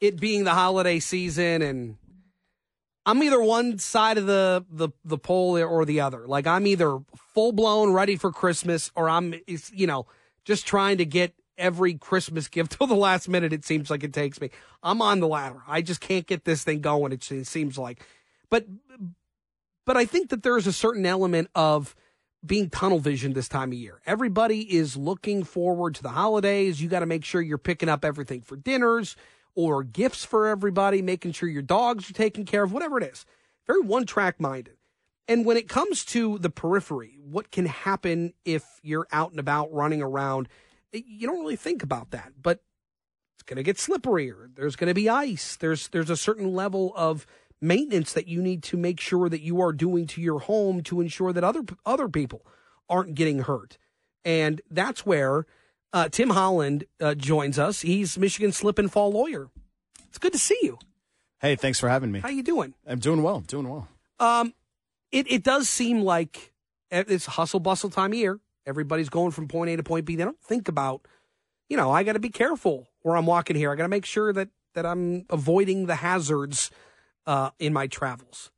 [0.00, 1.98] it being the holiday season and
[3.06, 6.26] I'm either one side of the, the, the pole or the other.
[6.26, 6.98] Like I'm either
[7.34, 9.34] full blown ready for Christmas or I'm,
[9.72, 10.06] you know,
[10.44, 13.52] just trying to get every Christmas gift till the last minute.
[13.52, 14.50] It seems like it takes me.
[14.82, 15.62] I'm on the latter.
[15.66, 17.12] I just can't get this thing going.
[17.12, 18.04] It, it seems like,
[18.48, 18.66] But
[19.86, 21.96] but I think that there is a certain element of
[22.44, 24.00] being tunnel vision this time of year.
[24.06, 26.80] Everybody is looking forward to the holidays.
[26.80, 29.16] You got to make sure you're picking up everything for dinners
[29.54, 33.26] or gifts for everybody, making sure your dogs are taken care of, whatever it is.
[33.66, 34.76] Very one track minded.
[35.28, 39.72] And when it comes to the periphery, what can happen if you're out and about
[39.72, 40.48] running around,
[40.92, 42.32] you don't really think about that.
[42.40, 42.64] But
[43.36, 44.54] it's going to get slipperier.
[44.54, 45.56] There's going to be ice.
[45.56, 47.26] There's there's a certain level of
[47.60, 51.00] maintenance that you need to make sure that you are doing to your home to
[51.00, 52.44] ensure that other other people
[52.88, 53.78] aren't getting hurt.
[54.24, 55.46] And that's where
[55.92, 57.80] uh, Tim Holland uh, joins us.
[57.82, 59.48] He's Michigan slip and fall lawyer.
[60.08, 60.78] It's good to see you.
[61.40, 62.20] Hey, thanks for having me.
[62.20, 62.74] How you doing?
[62.86, 63.40] I'm doing well.
[63.40, 63.88] Doing well.
[64.18, 64.52] Um,
[65.10, 66.52] it it does seem like
[66.90, 68.40] it's hustle bustle time of year.
[68.66, 70.16] Everybody's going from point A to point B.
[70.16, 71.06] They don't think about,
[71.68, 73.72] you know, I got to be careful where I'm walking here.
[73.72, 76.70] I got to make sure that that I'm avoiding the hazards
[77.26, 78.50] uh, in my travels.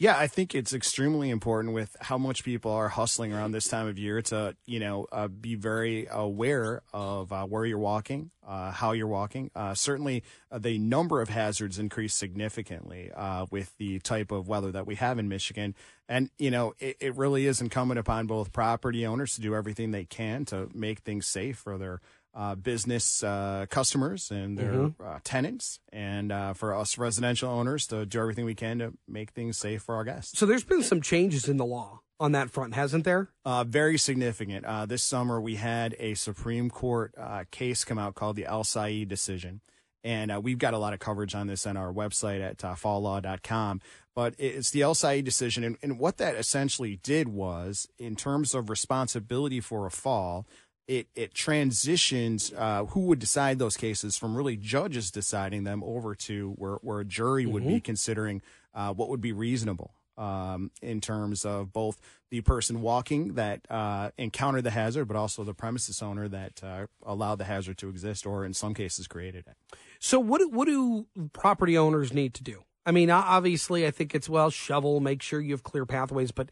[0.00, 3.88] Yeah, I think it's extremely important with how much people are hustling around this time
[3.88, 8.70] of year to, you know, uh, be very aware of uh, where you're walking, uh,
[8.70, 9.50] how you're walking.
[9.56, 14.70] Uh, certainly, uh, the number of hazards increased significantly uh, with the type of weather
[14.70, 15.74] that we have in Michigan.
[16.08, 19.90] And, you know, it, it really is incumbent upon both property owners to do everything
[19.90, 22.00] they can to make things safe for their
[22.34, 24.94] uh, business uh, customers and their Mhm.
[25.04, 29.30] uh, tenants, and uh, for us residential owners to do everything we can to make
[29.32, 30.38] things safe for our guests.
[30.38, 33.30] So there's been some changes in the law on that front, hasn't there?
[33.44, 34.64] Uh, very significant.
[34.64, 38.64] Uh, this summer, we had a Supreme Court uh, case come out called the Al
[38.64, 39.60] Saeed decision.
[40.04, 42.74] And uh, we've got a lot of coverage on this on our website at uh,
[42.76, 43.80] falllaw.com.
[44.14, 45.64] But it's the Elsayed decision.
[45.64, 50.46] And, and what that essentially did was, in terms of responsibility for a fall,
[50.88, 56.14] it, it transitions uh, who would decide those cases from really judges deciding them over
[56.14, 58.40] to where, where a jury would be considering
[58.74, 64.10] uh, what would be reasonable um, in terms of both the person walking that uh,
[64.16, 68.26] encountered the hazard, but also the premises owner that uh, allowed the hazard to exist,
[68.26, 69.56] or in some cases created it.
[70.00, 72.64] So what do, what do property owners need to do?
[72.86, 76.48] I mean, obviously, I think it's well shovel, make sure you have clear pathways, but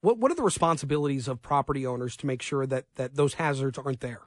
[0.00, 3.78] what what are the responsibilities of property owners to make sure that that those hazards
[3.78, 4.22] aren't there?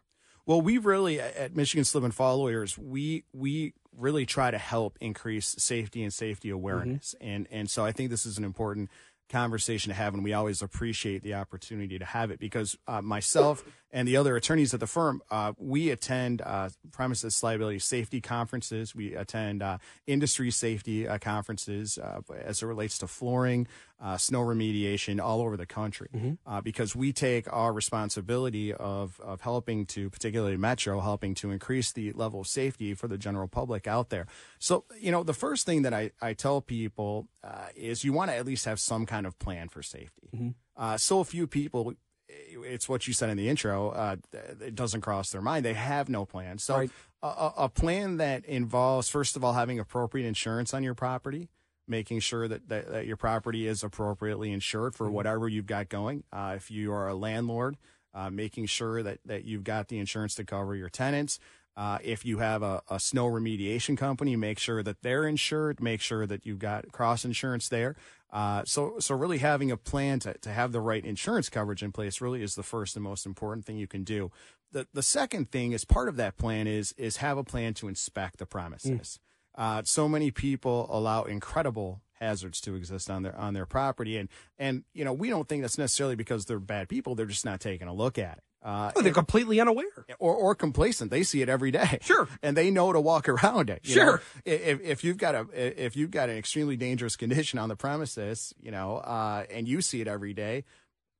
[0.46, 4.98] Well, we really at Michigan Slip and Fall Lawyers, we we really try to help
[5.00, 8.90] increase safety and safety awareness, and and so I think this is an important
[9.30, 13.64] conversation to have, and we always appreciate the opportunity to have it because uh, myself
[13.92, 18.96] and the other attorneys at the firm, uh, we attend uh, premises liability safety conferences,
[18.96, 19.78] we attend uh,
[20.08, 23.68] industry safety uh, conferences uh, as it relates to flooring,
[24.02, 26.10] uh, snow remediation all over the country,
[26.46, 31.92] uh, because we take our responsibility of of helping to, particularly Metro, helping to increase
[31.92, 34.26] the level of safety for the general public out there.
[34.60, 38.32] So, you know, the first thing that I, I tell people uh, is you want
[38.32, 40.30] to at least have some kind of plan for safety.
[40.78, 41.94] Uh, so few people,
[42.64, 44.16] it's what you said in the intro, uh,
[44.62, 45.66] it doesn't cross their mind.
[45.66, 46.58] They have no plan.
[46.58, 46.92] So, Right.
[47.24, 51.50] a, a plan that involves, first of all, having appropriate insurance on your property.
[51.88, 56.24] Making sure that, that, that your property is appropriately insured for whatever you've got going.
[56.32, 57.76] Uh, if you are a landlord,
[58.14, 61.38] uh, making sure that, that you've got the insurance to cover your tenants.
[61.78, 65.82] Uh, if you have a, a snow remediation company, make sure that they're insured.
[65.82, 67.96] Make sure that you've got cross insurance there.
[68.32, 71.92] Uh, so, so really having a plan to, to have the right insurance coverage in
[71.92, 74.32] place really is the first and most important thing you can do.
[74.72, 77.88] The, the second thing is part of that plan is, is have a plan to
[77.88, 79.20] inspect the premises.
[79.56, 84.30] Uh, so many people allow incredible hazards to exist on their on their property, and
[84.60, 87.60] and you know we don't think that's necessarily because they're bad people; they're just not
[87.60, 88.44] taking a look at it.
[88.64, 89.88] Uh, Oh, they're completely unaware.
[90.20, 91.10] or, or complacent.
[91.10, 91.98] They see it every day.
[92.04, 92.28] Sure.
[92.44, 93.80] And they know to walk around it.
[93.84, 94.18] Sure.
[94.18, 94.20] know.
[94.46, 95.48] If, if you've got a,
[95.86, 99.82] if you've got an extremely dangerous condition on the premises, you know, uh, and you
[99.82, 100.64] see it every day,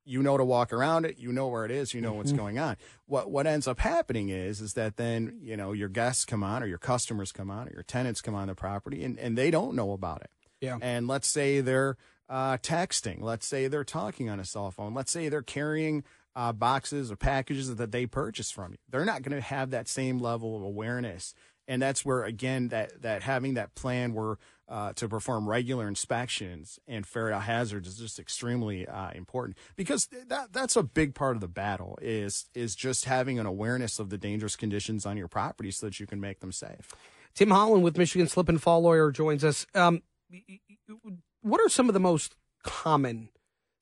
[0.04, 1.18] you know to walk around it.
[1.18, 1.94] You know where it is.
[1.94, 2.76] You know what's going on.
[3.06, 6.62] What, what ends up happening is, is that then, you know, your guests come on
[6.62, 9.50] or your customers come on or your tenants come on the property and, and they
[9.50, 10.30] don't know about it.
[10.62, 10.78] Yeah.
[10.80, 11.98] And let's say they're
[12.28, 13.20] uh, texting.
[13.20, 14.94] Let's say they're talking on a cell phone.
[14.94, 18.78] Let's say they're carrying uh, boxes or packages that they purchase from you.
[18.88, 21.34] They're not going to have that same level of awareness.
[21.68, 24.38] And that's where, again, that, that having that plan where
[24.72, 30.08] uh, to perform regular inspections and ferret out hazards is just extremely uh, important because
[30.28, 34.08] that that's a big part of the battle is is just having an awareness of
[34.08, 36.88] the dangerous conditions on your property so that you can make them safe.
[37.34, 39.66] Tim Holland with Michigan Slip and Fall Lawyer joins us.
[39.74, 40.02] Um,
[41.42, 43.28] what are some of the most common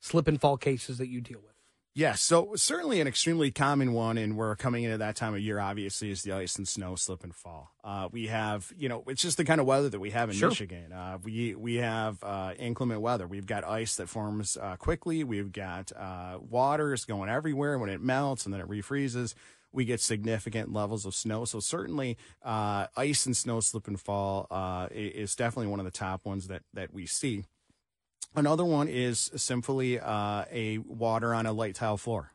[0.01, 1.47] slip and fall cases that you deal with?
[1.93, 5.59] Yes, so certainly an extremely common one, and we're coming into that time of year.
[5.59, 7.73] Obviously, is the ice and snow, slip and fall.
[7.83, 10.37] Uh, we have, you know, it's just the kind of weather that we have in
[10.37, 10.51] Sure.
[10.51, 10.93] Michigan.
[10.93, 13.27] Uh, we we have uh, inclement weather.
[13.27, 15.25] We've got ice that forms uh, quickly.
[15.25, 19.35] We've got uh, waters going everywhere when it melts and then it refreezes.
[19.73, 21.45] We get significant levels of snow.
[21.45, 25.91] So certainly, uh, ice and snow, slip and fall uh, is definitely one of the
[25.93, 27.45] top ones that that we see.
[28.35, 32.33] Another one is simply uh, a water on a light tile floor.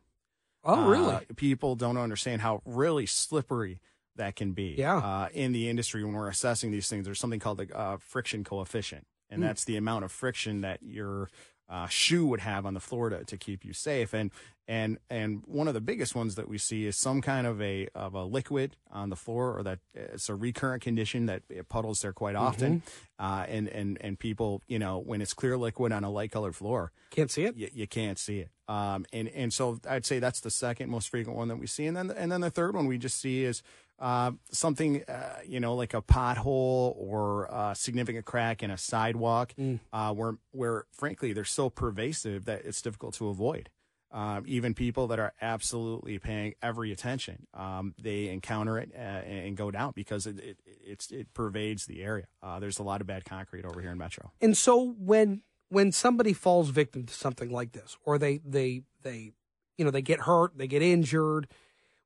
[0.64, 1.14] Oh, really?
[1.16, 3.80] Uh, people don't understand how really slippery
[4.16, 4.76] that can be.
[4.78, 4.98] Yeah.
[4.98, 8.44] Uh, in the industry, when we're assessing these things, there's something called the uh, friction
[8.44, 9.48] coefficient, and Hmm.
[9.48, 11.30] that's the amount of friction that your
[11.70, 14.14] uh, shoe would have on the floor to, to keep you safe.
[14.14, 14.32] And
[14.68, 17.88] and and one of the biggest ones that we see is some kind of a
[17.94, 22.02] of a liquid on the floor, or that it's a recurrent condition that it puddles
[22.02, 22.82] there quite often.
[23.20, 26.56] Uh, and and and people, you know, when it's clear liquid on a light colored
[26.56, 27.56] floor, Can't see it.
[27.56, 28.50] you, you can't see it.
[28.68, 31.86] Um, and and so I'd say that's the second most frequent one that we see,
[31.86, 33.62] and then and then the third one we just see is
[34.00, 39.54] uh, something uh, you know like a pothole or a significant crack in a sidewalk,
[39.94, 43.70] uh, where where frankly they're so pervasive that it's difficult to avoid.
[44.16, 49.58] Um, even people that are absolutely paying every attention, um, they encounter it uh, and
[49.58, 52.28] go down because it, it it pervades the area.
[52.42, 54.32] Uh, there's a lot of bad concrete over here in Metro.
[54.40, 59.34] And so when when somebody falls victim to something like this, or they they they
[59.78, 61.50] you know they get hurt, they get injured,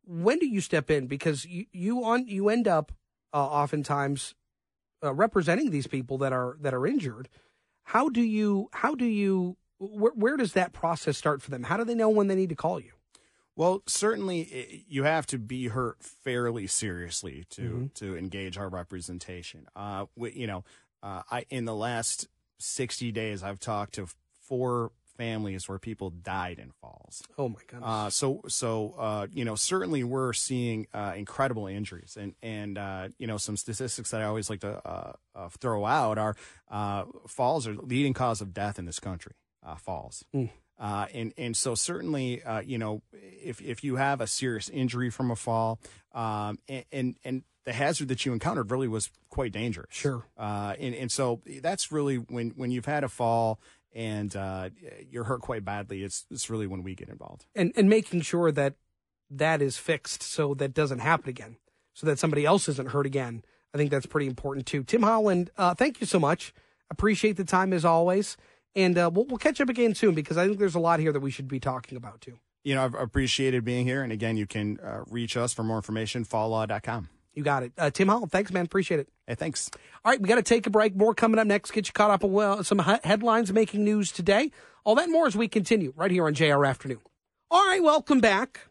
[0.03, 1.05] when do you step in?
[1.05, 2.91] Because you you on you end up
[3.35, 4.33] uh, oftentimes
[5.03, 7.29] uh, representing these people that are that are injured.
[7.83, 11.63] How do you how do you where, where does that process start for them?
[11.63, 12.91] How do they know when they need to call you?
[13.55, 17.85] Well, certainly i- you have to be hurt fairly seriously to Mm-hmm.
[17.95, 19.67] to engage our representation.
[19.75, 20.63] Uh, we, you know,
[21.03, 22.27] uh, I in the last
[22.57, 24.07] sixty days, I've talked to
[24.47, 27.21] four families where people died in falls.
[27.37, 27.83] Oh my goodness!
[27.89, 33.09] Uh, so, so uh, you know, certainly we're seeing uh, incredible injuries, and and uh,
[33.17, 36.35] you know, some statistics that I always like to uh, uh, throw out are
[36.71, 39.33] uh, falls are leading cause of death in this country.
[39.61, 40.23] Uh, falls,
[40.79, 45.09] uh, and and so certainly, uh, you know, if if you have a serious injury
[45.09, 45.79] from a fall,
[46.13, 49.89] um, and, and and the hazard that you encountered really was quite dangerous.
[49.91, 50.25] Sure.
[50.37, 53.59] Uh, and and so that's really when when you've had a fall
[53.93, 54.69] and uh,
[55.09, 56.03] you're hurt quite badly.
[56.03, 57.45] It's it's really when we get involved.
[57.55, 58.75] and and making sure that
[59.29, 61.57] that is fixed so that doesn't happen again,
[61.93, 63.43] so that somebody else isn't hurt again.
[63.73, 64.83] I think that's pretty important too.
[64.83, 66.53] Tim Holland, uh, thank you so much.
[66.89, 68.35] Appreciate the time as always,
[68.75, 71.11] and uh, we'll, we'll catch up again soon because I think there's a lot here
[71.11, 72.39] that we should be talking about too.
[72.63, 74.03] You know, I've appreciated being here.
[74.03, 77.09] And again, you can uh, reach us for more information, falllaw.com.
[77.33, 78.31] You got it, uh, Tim Holland.
[78.31, 78.65] Thanks, man.
[78.65, 79.09] Appreciate it.
[79.27, 79.69] Hey, thanks.
[80.03, 80.95] All right, we got to take a break.
[80.95, 81.71] More coming up next.
[81.71, 84.51] Get you caught up on well, some he- headlines making news today.
[84.83, 86.99] All that and more as we continue right here on JR Afternoon.
[87.51, 88.61] All right, welcome back.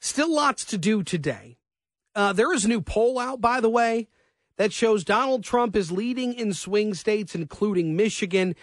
[0.00, 1.56] Still lots to do today.
[2.14, 4.08] Uh, there is a new poll out, by the way,
[4.56, 8.54] that shows Donald Trump is leading in swing states, including Michigan.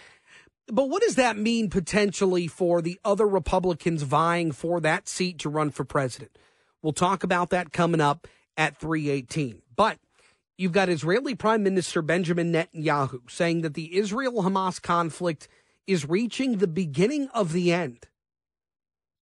[0.72, 5.50] But what does that mean potentially for the other Republicans vying for that seat to
[5.50, 6.38] run for president?
[6.82, 9.62] We'll talk about that coming up at 318.
[9.76, 9.98] But
[10.58, 15.48] you've got Israeli Prime Minister Benjamin Netanyahu saying that the Israel Hamas conflict
[15.88, 18.08] is reaching the beginning of the end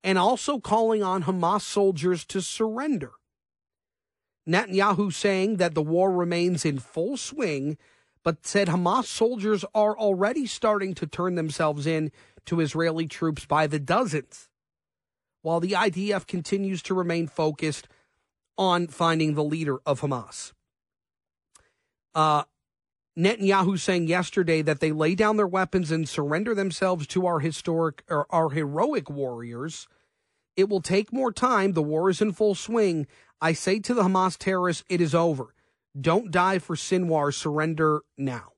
[0.03, 3.11] and also calling on Hamas soldiers to surrender.
[4.47, 7.77] Netanyahu saying that the war remains in full swing,
[8.27, 12.11] but said Hamas soldiers are already starting to turn themselves in
[12.45, 14.49] to Israeli troops by the dozens,
[15.43, 17.87] while the IDF continues to remain focused
[18.57, 20.51] on finding the leader of Hamas.
[22.13, 22.43] Uh,
[23.17, 28.03] Netanyahu saying yesterday that they lay down their weapons and surrender themselves to our historic
[28.09, 29.87] or our heroic warriors.
[30.57, 31.71] It will take more time.
[31.71, 33.07] The war is in full swing.
[33.39, 35.53] I say to the Hamas terrorists, it is over.
[35.99, 37.33] Don't die for Sinwar.
[37.33, 38.53] Surrender now.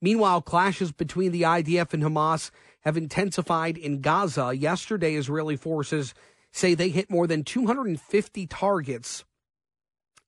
[0.00, 2.50] Meanwhile, clashes between the IDF and Hamas
[2.82, 4.56] have intensified in Gaza.
[4.56, 6.14] Yesterday, Israeli forces
[6.52, 9.24] say they hit more than 250 targets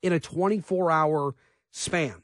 [0.02, 1.34] in a 24 hour
[1.70, 2.22] span.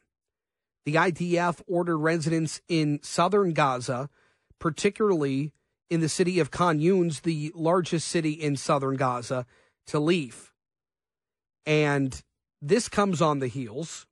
[0.84, 4.08] The IDF ordered residents in southern Gaza,
[4.58, 5.52] particularly
[5.90, 9.46] in the city of Khan Yunis, the largest city in southern Gaza,
[9.88, 10.52] to leave.
[11.64, 12.22] And
[12.68, 14.06] this comes on the heels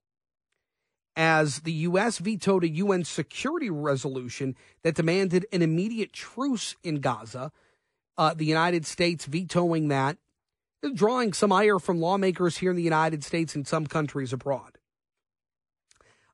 [1.17, 2.19] as the U.S.
[2.19, 7.53] vetoed a UN security resolution that demanded an immediate truce in Gaza.
[8.17, 10.19] Uh, the United States vetoing that,
[10.95, 14.79] drawing some ire from lawmakers here in the United States and some countries abroad.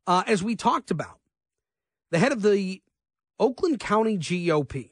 [0.06, 1.20] Uh, as we talked about,
[2.10, 2.82] the head of the
[3.38, 4.90] Oakland County GOP,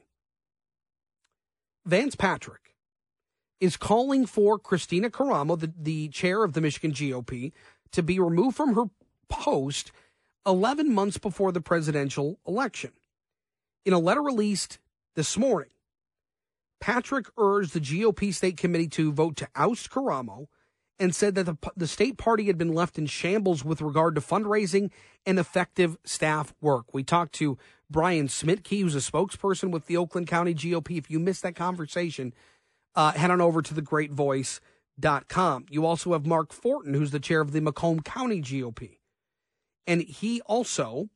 [1.85, 2.68] Vance Patrick
[3.59, 7.51] is calling for Kristina Karamo, the, the chair of the Michigan GOP,
[7.91, 8.85] to be removed from her
[9.27, 9.91] post
[10.45, 12.91] 11 months before the presidential election.
[13.85, 14.79] In a letter released
[15.15, 15.71] this morning,
[16.79, 20.47] Patrick urged the GOP state committee to vote to oust Karamo
[20.97, 24.21] and said that the, the state party had been left in shambles with regard to
[24.21, 24.91] fundraising
[25.25, 26.93] and effective staff work.
[26.93, 27.57] We talked to
[27.89, 30.97] Brian Szmytke, who's a spokesperson with the Oakland County GOP.
[30.97, 32.33] If you missed that conversation,
[32.95, 35.65] uh, head on over to thegreatvoice.com.
[35.69, 38.97] You also have Mark Forton, who's the chair of the Macomb County GOP.
[39.87, 41.09] And he also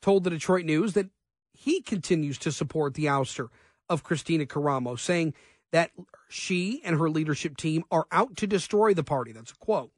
[0.00, 1.10] told the Detroit News that
[1.52, 3.48] he continues to support the ouster
[3.88, 5.34] of Kristina Karamo, saying
[5.72, 5.90] that
[6.28, 9.32] she and her leadership team are out to destroy the party.
[9.32, 9.90] That's a quote.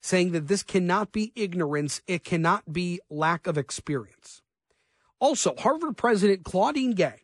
[0.00, 4.42] Saying that this cannot be ignorance, it cannot be lack of experience.
[5.20, 7.22] Also, Harvard President Claudine Gay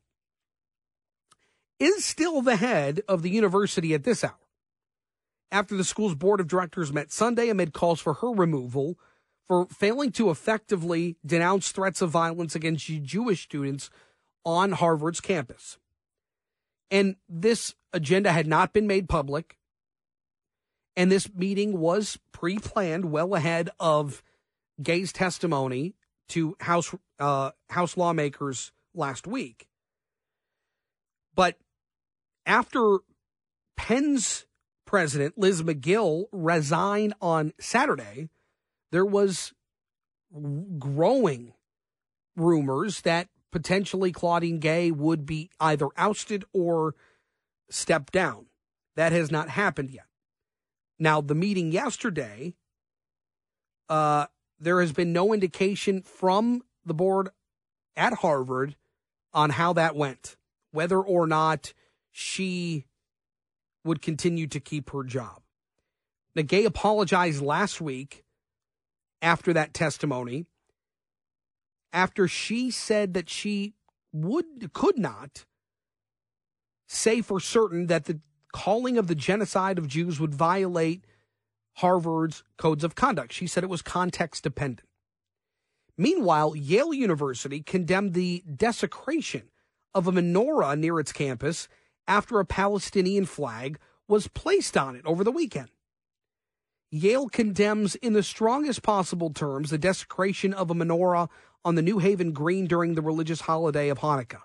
[1.78, 4.38] is still the head of the university at this hour.
[5.50, 8.98] After the school's board of directors met Sunday amid calls for her removal
[9.46, 13.88] for failing to effectively denounce threats of violence against Jewish students
[14.44, 15.78] on Harvard's campus.
[16.90, 19.56] And this agenda had not been made public.
[20.96, 24.22] And this meeting was pre planned well ahead of
[24.82, 25.94] Gay's testimony
[26.28, 29.68] to House, uh, House lawmakers last week.
[31.34, 31.56] But
[32.48, 32.98] after
[33.76, 34.46] Penn's
[34.86, 38.30] president, Liz Magill, resigned on Saturday,
[38.90, 39.52] there was
[40.78, 41.52] growing
[42.34, 46.94] rumors that potentially Claudine Gay would be either ousted or
[47.70, 48.46] stepped down.
[48.96, 50.06] That has not happened yet.
[50.98, 52.54] Now, the meeting yesterday,
[53.88, 54.26] uh,
[54.58, 57.28] there has been no indication from the board
[57.96, 58.74] at Harvard
[59.32, 60.36] on how that went,
[60.72, 61.72] whether or not
[62.18, 62.84] she
[63.84, 65.40] would continue to keep her job.
[66.34, 68.24] Now, Gay apologized last week
[69.22, 70.46] after that testimony
[71.92, 73.74] after she said that she
[74.12, 75.44] would could not
[76.88, 78.20] say for certain that the
[78.52, 81.04] calling of the genocide of Jews would violate
[81.74, 83.32] Harvard's codes of conduct.
[83.32, 84.88] She said it was context dependent.
[85.96, 89.50] Meanwhile, Yale University condemned the desecration
[89.94, 91.68] of a menorah near its campus
[92.08, 93.78] after a Palestinian flag
[94.08, 95.68] was placed on it over the weekend.
[96.90, 101.28] Yale condemns in the strongest possible terms the desecration of a menorah
[101.64, 104.42] on the New Haven Green during the religious holiday of Hanukkah.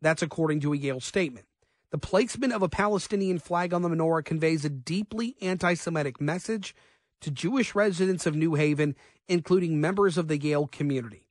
[0.00, 1.46] That's according to a Yale statement.
[1.90, 6.74] The placement of a Palestinian flag on the menorah conveys a deeply anti Semitic message
[7.20, 8.96] to Jewish residents of New Haven,
[9.28, 11.26] including members of the Yale community.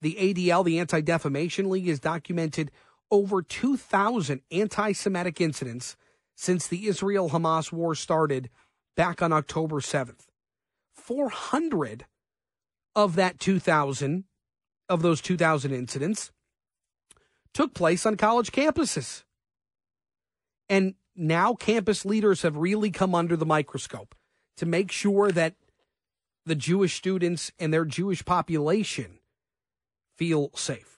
[0.00, 2.70] The ADL, the Anti Defamation League, has documented
[3.10, 5.96] over 2,000 anti Semitic incidents
[6.34, 8.50] since the Israel Hamas war started
[8.96, 10.26] back on October 7th.
[10.94, 12.06] 400
[12.94, 14.24] of that 2000
[14.88, 16.32] of those 2000 incidents
[17.52, 19.24] took place on college campuses.
[20.68, 24.14] And now campus leaders have really come under the microscope
[24.56, 25.54] to make sure that
[26.44, 29.18] the Jewish students and their Jewish population
[30.16, 30.97] feel safe.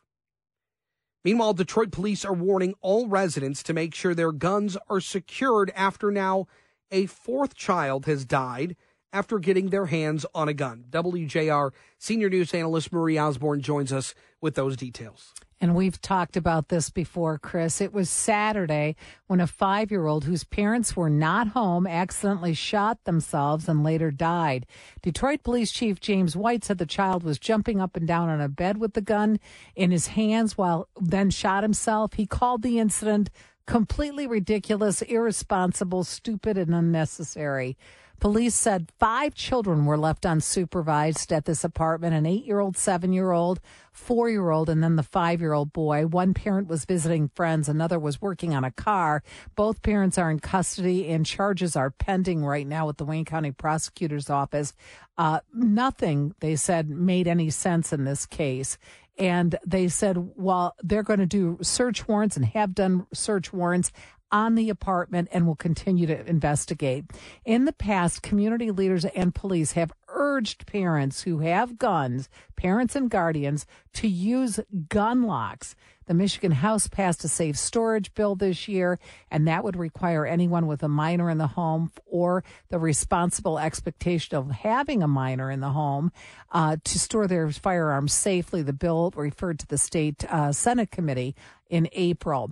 [1.25, 6.11] Meanwhile, Detroit police are warning all residents to make sure their guns are secured after
[6.11, 6.47] now
[6.91, 8.75] a fourth child has died
[9.13, 10.85] after getting their hands on a gun.
[10.91, 15.35] WJR senior news analyst Marie Osborne joins us with those details.
[15.61, 17.83] And we've talked about this before, Chris.
[17.83, 18.97] It was Saturday
[19.27, 24.11] when a five year old whose parents were not home accidentally shot themselves and later
[24.11, 24.65] died.
[25.03, 28.49] Detroit Police Chief James White said the child was jumping up and down on a
[28.49, 29.39] bed with the gun
[29.77, 32.15] in his hands while then shot himself.
[32.15, 33.29] He called the incident
[33.67, 37.77] completely ridiculous, irresponsible, stupid, and unnecessary.
[38.21, 43.15] Police said five children were left unsupervised at this apartment an eight year old, seven
[43.15, 43.61] year old,
[43.93, 46.07] four year old, and then the five year old boy.
[46.07, 49.23] One parent was visiting friends, another was working on a car.
[49.57, 53.53] Both parents are in custody, and charges are pending right now with the Wayne County
[53.53, 54.75] Prosecutor's Office.
[55.17, 58.77] Uh, nothing, they said, made any sense in this case.
[59.19, 63.93] And they said, well, they're going to do search warrants and have done search warrants
[64.33, 67.05] on the apartment and will continue to investigate.
[67.45, 73.11] In the past, community leaders and police have urged parents who have guns, parents and
[73.11, 75.75] guardians, to use gun locks.
[76.07, 78.99] The Michigan House passed a safe storage bill this year,
[79.31, 84.37] and that would require anyone with a minor in the home or the responsible expectation
[84.37, 86.11] of having a minor in the home
[86.51, 88.61] uh, to store their firearms safely.
[88.61, 91.37] The bill referred to the state uh, Senate committee
[91.69, 92.51] in April.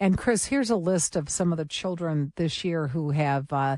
[0.00, 3.76] And Chris, here's a list of some of the children this year who have uh,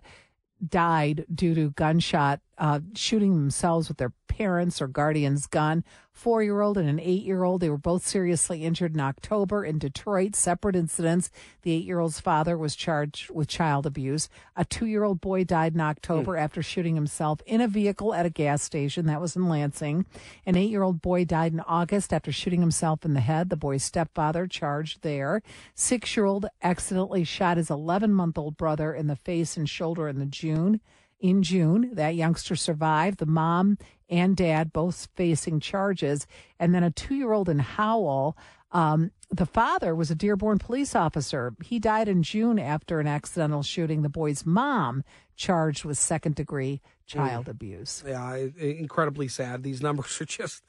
[0.66, 5.84] died due to gunshot uh, shooting themselves with their parents or guardian's gun.
[6.10, 7.60] Four year old and an eight year old.
[7.60, 11.30] They were both seriously injured in October in Detroit, separate incidents.
[11.62, 14.28] The eight year old's father was charged with child abuse.
[14.56, 18.26] A two year old boy died in October after shooting himself in a vehicle at
[18.26, 19.06] a gas station.
[19.06, 20.06] That was in Lansing.
[20.44, 23.48] An eight year old boy died in August after shooting himself in the head.
[23.48, 25.42] The boy's stepfather charged there.
[25.74, 30.08] Six year old accidentally shot his 11 month old brother in the face and shoulder
[30.08, 30.80] in the June
[31.22, 31.94] in June.
[31.94, 33.18] That youngster survived.
[33.18, 33.78] The mom
[34.10, 36.26] and dad both facing charges.
[36.58, 38.36] And then a two year old in Howell.
[38.72, 41.54] Um, the father was a Dearborn police officer.
[41.62, 44.02] He died in June after an accidental shooting.
[44.02, 45.04] The boy's mom
[45.36, 48.02] charged with second degree child abuse.
[48.06, 49.62] Yeah, incredibly sad.
[49.62, 50.62] These numbers are just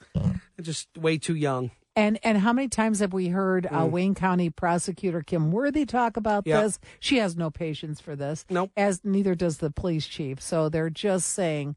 [0.60, 1.70] just way too young.
[1.96, 6.16] And and how many times have we heard uh, Wayne County prosecutor Kim Worthy talk
[6.16, 6.62] about Yep.
[6.62, 6.78] this?
[6.98, 8.44] She has no patience for this.
[8.50, 8.70] Nope.
[8.76, 10.40] As neither does the police chief.
[10.42, 11.76] So they're just saying,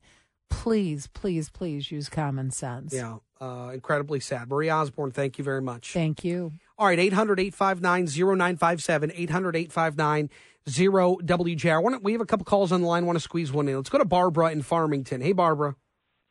[0.49, 2.93] please, please, please use common sense.
[2.93, 4.49] Yeah, uh, incredibly sad.
[4.49, 5.93] Marie Osborne, thank you very much.
[5.93, 6.51] Thank you.
[6.79, 10.29] All right, 800 859 0957, 800 859
[10.67, 11.81] 0WJR.
[11.81, 13.05] Wanna- We have a couple calls on the line.
[13.05, 13.75] want to squeeze one in.
[13.75, 15.21] Let's go to Barbara in Farmington.
[15.21, 15.75] Hey, Barbara.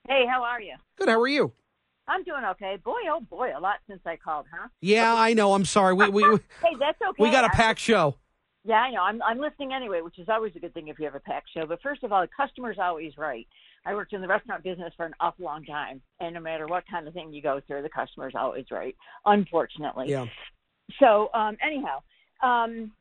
[0.08, 0.74] Hey, how are you?
[0.96, 1.08] Good.
[1.08, 1.52] How are you?
[2.08, 2.78] I'm doing okay.
[2.84, 4.68] Boy, oh boy, a lot since I called, huh?
[4.80, 5.54] Yeah, I know.
[5.54, 5.94] I'm sorry.
[5.94, 6.22] We we
[6.62, 7.22] Hey, that's okay.
[7.22, 8.16] we got a packed show.
[8.64, 9.02] Yeah, I know.
[9.02, 11.48] I'm I'm listening anyway, which is always a good thing if you have a packed
[11.54, 11.66] show.
[11.66, 13.46] But first of all, the customer's always right.
[13.84, 16.84] I worked in the restaurant business for an awful long time, and no matter what
[16.90, 18.96] kind of thing you go through, the customer's always right.
[19.24, 20.06] Unfortunately.
[20.08, 20.26] Yeah.
[20.98, 22.02] So um, anyhow,
[22.42, 22.92] um,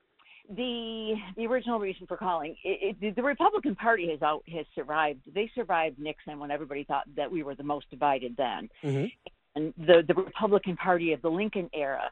[0.49, 5.21] the the original reason for calling it, it, the Republican Party has out has survived.
[5.33, 9.11] They survived Nixon when everybody thought that we were the most divided then, Mhm.
[9.55, 12.11] and the the Republican Party of the Lincoln era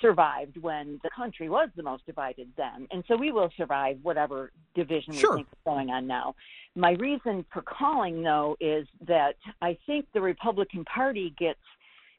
[0.00, 4.52] survived when the country was the most divided then, and so we will survive whatever
[4.74, 5.32] division Sure.
[5.32, 6.34] we think is going on now.
[6.74, 11.60] My reason for calling though is that I think the Republican Party gets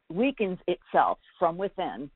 [0.09, 2.09] weakens itself from within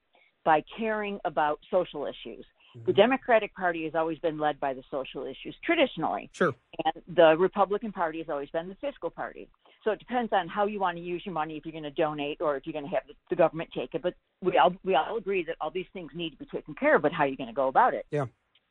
[0.43, 2.45] by caring about social issues.
[2.86, 6.53] The Democratic Party has always been led by the social issues traditionally, Sure.
[6.86, 9.49] and the Republican Party has always been the fiscal party.
[9.84, 11.91] So it depends on how you want to use your money, if you're going to
[11.91, 14.01] donate or if you're going to have the, the government take it.
[14.01, 16.95] But we all we all agree that all these things need to be taken care
[16.95, 17.01] of.
[17.01, 18.05] But how are you going to go about it?
[18.11, 18.26] Yeah.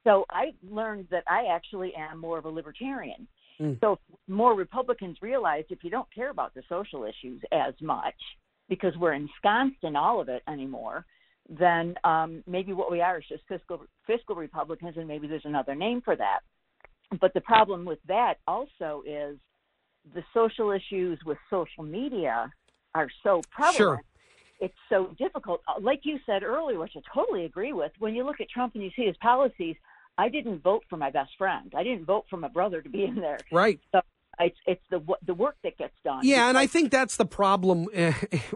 [0.04, 3.28] So I learned that I actually am more of a libertarian.
[3.60, 3.78] Mm.
[3.80, 3.98] So
[4.28, 8.14] more Republicans realized if you don't care about the social issues as much,
[8.68, 11.04] because we're ensconced in all of it anymore,
[11.58, 15.74] then um, maybe what we are is just fiscal fiscal Republicans, and maybe there's another
[15.74, 16.40] name for that.
[17.20, 19.36] But the problem with that also is
[20.14, 22.50] the social issues with social media
[22.94, 23.76] are so prevalent.
[23.76, 24.02] Sure.
[24.60, 25.60] It's so difficult.
[25.66, 28.74] Uh, Like you said earlier, which I totally agree with, when you look at Trump
[28.74, 29.74] and you see his policies,
[30.18, 31.72] I didn't vote for my best friend.
[31.76, 33.38] I didn't vote for my brother to be in there.
[33.50, 33.80] Right.
[33.90, 34.00] So
[34.38, 36.20] it's it's the the work that gets done.
[36.22, 38.12] Yeah, and I think that's the problem eh,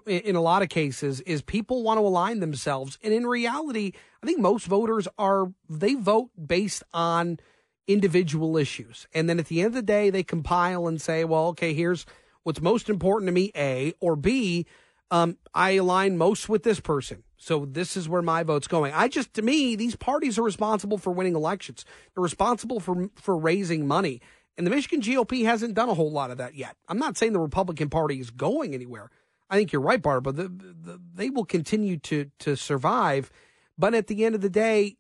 [0.07, 4.27] in a lot of cases is people want to align themselves, and in reality, I
[4.27, 7.39] think most voters are they vote based on
[7.87, 11.49] individual issues, and then at the end of the day, they compile and say, well,
[11.49, 12.07] okay, here's
[12.45, 14.67] what's most important to me, A or B.
[15.11, 17.23] Um, I align most with this person.
[17.37, 18.95] So this is where my vote's going.
[18.95, 21.85] I just, to me, these parties are responsible for winning elections.
[22.15, 24.23] They're responsible for for raising money.
[24.57, 26.77] And the Michigan GOP hasn't done a whole lot of that yet.
[26.89, 29.11] I'm not saying the Republican Party is going anywhere.
[29.51, 30.33] I think you're right, Barbara.
[30.33, 33.31] The, the, they will continue to to survive,
[33.77, 34.97] but at the end of the day,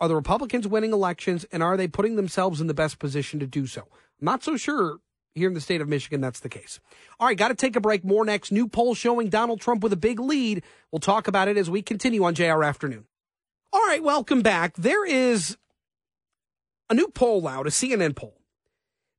[0.00, 3.46] are the Republicans winning elections, and are they putting themselves in the best position to
[3.46, 3.82] do so?
[3.82, 4.98] I'm not so sure
[5.34, 6.80] here in the state of Michigan that's the case.
[7.18, 8.04] All right, got to take a break.
[8.04, 8.52] More next.
[8.52, 10.62] New poll showing Donald Trump with a big lead.
[10.90, 13.06] We'll talk about it as we continue on JR Afternoon.
[13.72, 14.74] All right, welcome back.
[14.76, 15.56] There is
[16.88, 18.36] a new poll out, a CNN poll,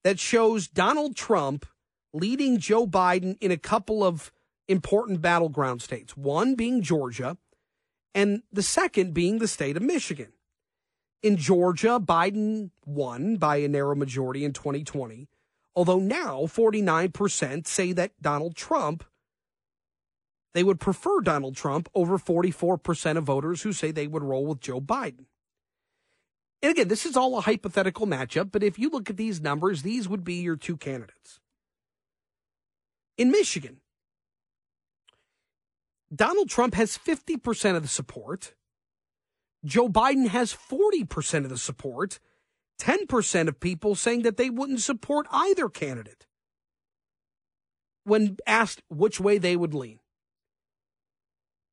[0.06, 1.66] that shows Donald Trump
[2.14, 4.32] leading Joe Biden in a couple of
[4.68, 7.38] important battleground states, one being Georgia,
[8.14, 10.32] and the second being the state of Michigan.
[11.24, 15.28] In Georgia, Biden won by a narrow majority in 2020,
[15.76, 19.04] although now 49% say that Donald Trump,
[20.54, 24.62] they would prefer Donald Trump over 44% of voters who say they would roll with
[24.62, 25.26] Joe Biden.
[26.62, 29.82] And again, this is all a hypothetical matchup, but if you look at these numbers,
[29.82, 31.40] these would be your two candidates.
[33.18, 33.82] In Michigan,
[36.14, 38.54] Donald Trump has 50% of the support.
[39.64, 42.20] Joe Biden has 40% of the support.
[42.80, 46.28] 10% of people saying that they wouldn't support either candidate
[48.04, 50.00] when asked which way they would lean.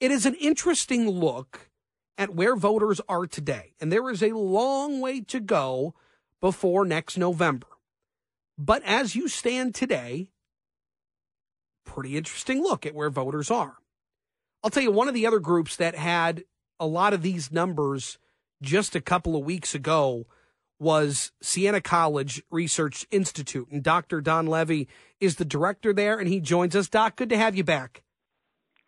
[0.00, 1.70] It is an interesting look
[2.18, 5.94] at where voters are today, and there is a long way to go
[6.40, 7.66] before next November.
[8.58, 10.28] But as you stand today,
[11.84, 13.78] pretty interesting look at where voters are.
[14.62, 16.44] I'll tell you, one of the other groups that had
[16.78, 18.18] a lot of these numbers
[18.60, 20.26] just a couple of weeks ago
[20.78, 23.68] was Siena College Research Institute.
[23.70, 24.20] And Dr.
[24.20, 24.88] Don Levy
[25.20, 26.88] is the director there, and he joins us.
[26.88, 28.02] Doc, good to have you back.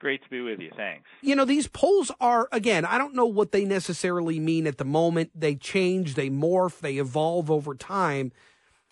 [0.05, 0.71] Great to be with you.
[0.77, 1.09] Thanks.
[1.23, 4.85] You know, these polls are, again, I don't know what they necessarily mean at the
[4.85, 5.31] moment.
[5.35, 8.31] They change, they morph, they evolve over time.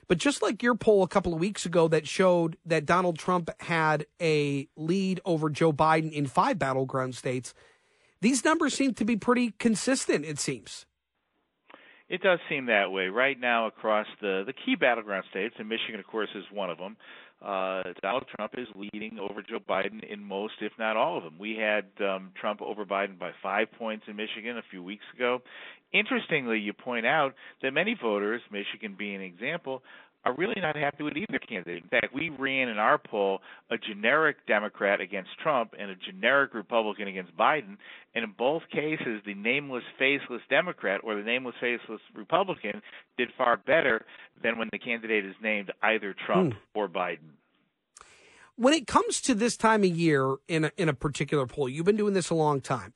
[0.08, 3.50] But just like your poll a couple of weeks ago that showed that Donald Trump
[3.60, 7.52] had a lead over Joe Biden in five battleground states,
[8.22, 10.86] these numbers seem to be pretty consistent, it seems.
[12.08, 16.00] It does seem that way right now across the the key battleground states, and Michigan,
[16.00, 16.96] of course, is one of them.
[17.45, 21.38] Uh, Donald Trump is leading over Joe Biden in most, if not all of them.
[21.38, 25.40] We had um, Trump over Biden by five points in Michigan a few weeks ago.
[25.93, 29.82] Interestingly, you point out that many voters, Michigan being an example,
[30.24, 31.82] are really not happy with either candidate.
[31.82, 36.54] In fact, we ran in our poll a generic Democrat against Trump and a generic
[36.54, 37.76] Republican against Biden,
[38.14, 42.82] and in both cases, the nameless, faceless Democrat or the nameless, faceless Republican
[43.18, 44.04] did far better
[44.42, 46.78] than when the candidate is named either Trump hmm.
[46.78, 47.34] or Biden.
[48.56, 51.86] When it comes to this time of year in a, in a particular poll, you've
[51.86, 52.92] been doing this a long time.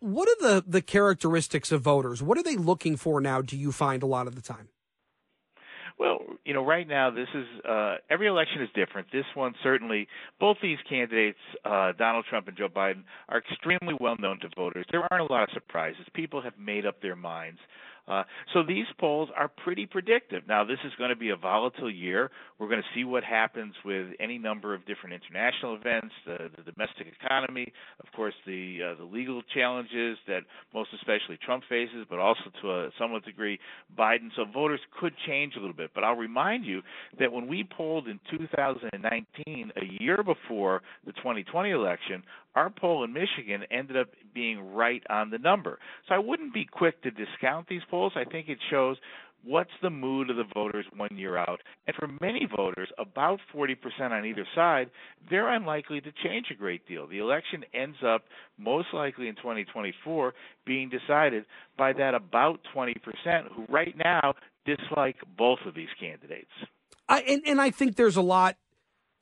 [0.00, 2.22] What are the, the characteristics of voters?
[2.22, 4.68] What are they looking for now, do you find a lot of the time?
[5.98, 9.08] Well, you know, right now this is uh, every election is different.
[9.12, 10.06] This one certainly,
[10.38, 14.86] both these candidates, uh, Donald Trump and Joe Biden, are extremely well known to voters.
[14.92, 16.06] There aren't a lot of surprises.
[16.14, 17.58] People have made up their minds.
[18.08, 18.22] Uh,
[18.54, 20.42] so these polls are pretty predictive.
[20.48, 22.30] Now, this is going to be a volatile year.
[22.58, 26.72] We're going to see what happens with any number of different international events, the, the
[26.72, 30.40] domestic economy, of course, the uh, the legal challenges that
[30.72, 33.58] most especially Trump faces, but also to a somewhat degree
[33.96, 34.30] Biden.
[34.36, 35.90] So voters could change a little bit.
[35.94, 36.82] But I'll remind you
[37.18, 42.22] that when we polled in 2019, a year before the 2020 election,
[42.54, 45.78] our poll in Michigan ended up being right on the number.
[46.08, 47.97] So I wouldn't be quick to discount these polls.
[48.16, 48.96] I think it shows
[49.44, 51.60] what's the mood of the voters one year out.
[51.86, 53.76] And for many voters, about 40%
[54.10, 54.90] on either side,
[55.30, 57.06] they're unlikely to change a great deal.
[57.06, 58.24] The election ends up
[58.58, 60.34] most likely in 2024
[60.66, 61.44] being decided
[61.76, 62.94] by that about 20%
[63.54, 64.34] who right now
[64.66, 66.50] dislike both of these candidates.
[67.08, 68.56] I, and, and I think there's a lot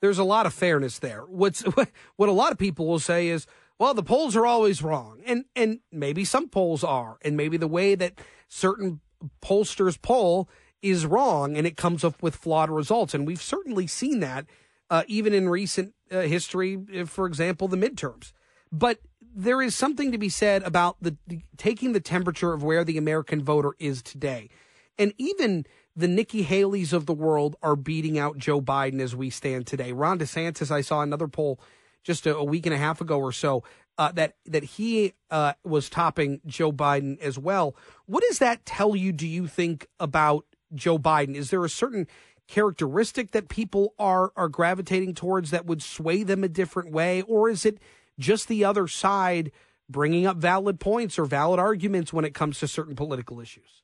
[0.01, 1.21] there's a lot of fairness there.
[1.21, 1.61] What's
[2.15, 3.47] what a lot of people will say is,
[3.79, 7.67] well, the polls are always wrong, and and maybe some polls are, and maybe the
[7.67, 8.13] way that
[8.47, 9.01] certain
[9.41, 10.49] pollsters poll
[10.81, 14.45] is wrong, and it comes up with flawed results, and we've certainly seen that
[14.89, 16.77] uh, even in recent uh, history.
[16.95, 18.31] Uh, for example, the midterms,
[18.71, 18.99] but
[19.35, 22.97] there is something to be said about the, the taking the temperature of where the
[22.97, 24.49] American voter is today,
[24.97, 29.31] and even the Nikki Haley's of the world are beating out Joe Biden as we
[29.31, 29.91] stand today.
[29.91, 31.59] Ron DeSantis, I saw another poll
[32.03, 33.63] just a, a week and a half ago or so
[33.97, 37.75] uh, that that he uh, was topping Joe Biden as well.
[38.05, 39.11] What does that tell you?
[39.11, 41.35] Do you think about Joe Biden?
[41.35, 42.07] Is there a certain
[42.47, 47.49] characteristic that people are are gravitating towards that would sway them a different way, or
[47.49, 47.79] is it
[48.19, 49.51] just the other side
[49.89, 53.83] bringing up valid points or valid arguments when it comes to certain political issues?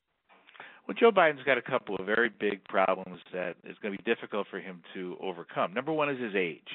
[0.87, 4.11] Well, Joe Biden's got a couple of very big problems that is going to be
[4.11, 5.73] difficult for him to overcome.
[5.73, 6.67] Number one is his age.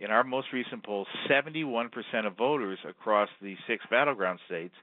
[0.00, 1.90] In our most recent poll, 71%
[2.26, 4.74] of voters across the six battleground states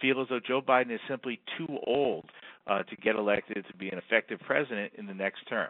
[0.00, 2.24] feel as though Joe Biden is simply too old
[2.66, 5.68] uh, to get elected to be an effective president in the next term.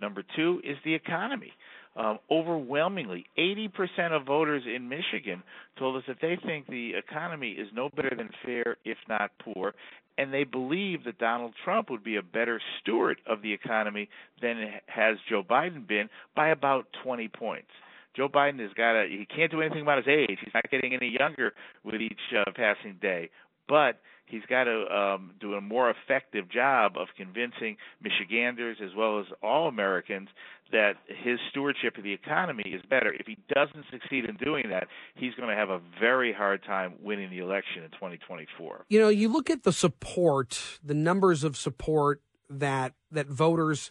[0.00, 1.52] Number two is the economy.
[1.96, 5.42] Um, overwhelmingly, 80% of voters in Michigan
[5.78, 9.74] told us that they think the economy is no better than fair, if not poor,
[10.16, 14.08] and they believe that Donald Trump would be a better steward of the economy
[14.40, 17.68] than has Joe Biden been by about 20 points.
[18.16, 20.38] Joe Biden has got a he can't do anything about his age.
[20.42, 21.52] He's not getting any younger
[21.84, 23.30] with each uh, passing day,
[23.68, 29.20] but he's got to um, do a more effective job of convincing Michiganders as well
[29.20, 30.28] as all Americans
[30.72, 33.12] that his stewardship of the economy is better.
[33.12, 36.94] If he doesn't succeed in doing that, he's going to have a very hard time
[37.00, 38.86] winning the election in 2024.
[38.88, 43.90] You know, you look at the support, the numbers of support that that voters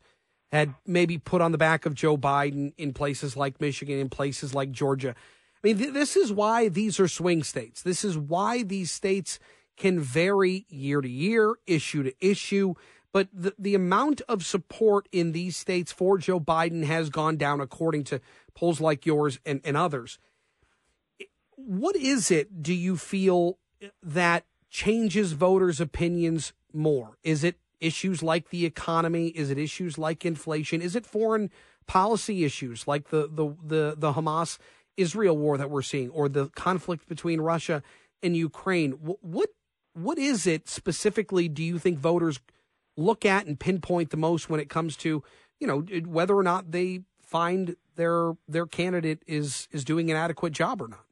[0.52, 4.54] had maybe put on the back of Joe Biden in places like Michigan, in places
[4.54, 5.16] like Georgia.
[5.64, 7.82] I mean, th- this is why these are swing states.
[7.82, 9.40] This is why these states
[9.78, 12.76] can vary year to year, issue to issue.
[13.12, 17.62] But the, the amount of support in these states for Joe Biden has gone down
[17.62, 18.22] according to
[18.54, 20.20] polls like yours and, and others.
[21.56, 23.58] What is it, do you feel,
[24.04, 27.18] that changes voters' opinions more?
[27.24, 29.28] Is it issues like the economy?
[29.28, 30.82] Is it issues like inflation?
[30.82, 31.50] Is it foreign
[31.88, 34.58] policy issues like the the the, the Hamas
[34.98, 37.84] Israel war that we're seeing, or the conflict between Russia
[38.24, 38.92] and Ukraine?
[38.94, 39.50] What
[39.94, 41.48] what is it specifically?
[41.48, 42.40] Do you think voters
[42.98, 45.24] look at and pinpoint the most when it comes to
[45.60, 50.54] you know whether or not they find their their candidate is is doing an adequate
[50.54, 51.05] job or not?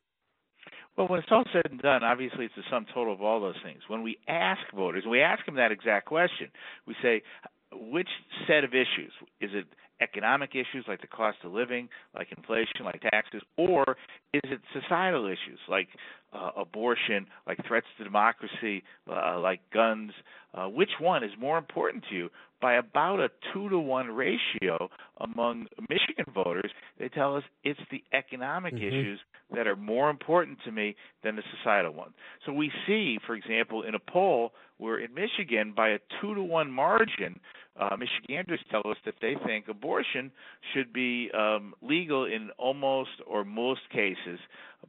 [0.98, 3.56] Well, when it's all said and done, obviously it's the sum total of all those
[3.64, 3.82] things.
[3.88, 6.50] When we ask voters, we ask them that exact question.
[6.86, 7.24] We say,
[7.72, 8.10] which
[8.48, 9.12] set of issues?
[9.41, 9.66] Is it
[10.02, 13.98] economic issues like the cost of living, like inflation, like taxes, or
[14.34, 15.88] is it societal issues like
[16.34, 20.12] uh, abortion, like threats to democracy, uh, like guns?
[20.54, 22.30] Uh, which one is more important to you?
[22.64, 24.89] By about a two to one ratio
[25.20, 28.88] among Michigan voters, they tell us it's the economic mm-hmm.
[28.88, 29.20] issues
[29.53, 30.95] that are more important to me
[31.26, 32.14] than the societal ones.
[32.45, 36.41] So we see, for example, in a poll where in Michigan, by a two to
[36.41, 37.38] one margin,
[37.78, 40.32] uh, Michiganders tell us that they think abortion
[40.74, 44.39] should be um, legal in almost or most cases,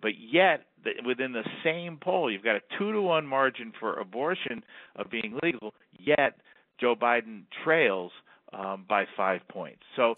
[0.01, 3.99] but yet the, within the same poll, you've got a two to one margin for
[3.99, 4.63] abortion
[4.95, 6.35] of being legal, yet
[6.85, 8.13] Joe Biden trails
[8.53, 9.81] um, by five points.
[9.97, 10.17] So,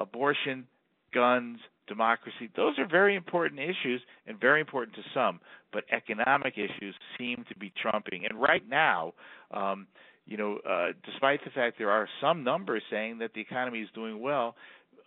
[0.00, 0.66] abortion,
[1.14, 5.38] guns, democracy, those are very important issues and very important to some,
[5.72, 8.26] but economic issues seem to be trumping.
[8.28, 9.12] And right now,
[9.52, 9.86] um,
[10.26, 13.88] you know, uh, despite the fact there are some numbers saying that the economy is
[13.94, 14.56] doing well,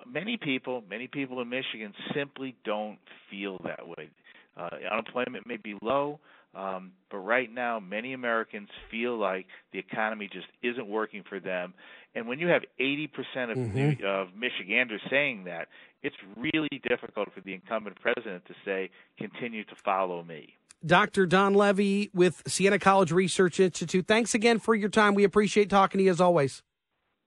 [0.10, 3.00] many people, many people in Michigan simply don't
[3.30, 4.10] feel that way.
[4.56, 6.22] Uh, unemployment may be low,
[6.54, 11.74] um, but right now, many Americans feel like the economy just isn't working for them.
[12.14, 13.08] And when you have 80%
[13.52, 14.06] of, mm-hmm.
[14.06, 15.70] of Michiganders saying that,
[16.04, 20.56] it's really difficult for the incumbent president to say, continue to follow me.
[20.86, 21.26] Dr.
[21.26, 24.08] Don Levy with Siena College Research Institute.
[24.08, 25.14] Thanks again for your time.
[25.14, 26.64] We appreciate talking to you as always.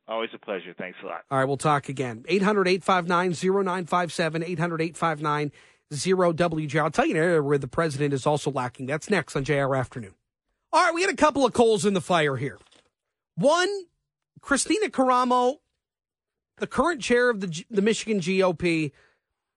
[0.06, 0.74] Always a pleasure.
[0.76, 1.22] Thanks a lot.
[1.30, 2.24] All right, we'll talk again.
[2.28, 3.30] 800 859
[3.64, 5.52] 0957, 800 859
[5.92, 6.80] 0WJ.
[6.80, 8.86] I'll tell you an area where the president is also lacking.
[8.86, 10.14] That's next on JR Afternoon.
[10.72, 12.58] All right, we had a couple of coals in the fire here.
[13.36, 13.68] One,
[14.40, 15.56] Kristina Karamo,
[16.58, 18.92] the current chair of the, the Michigan GOP,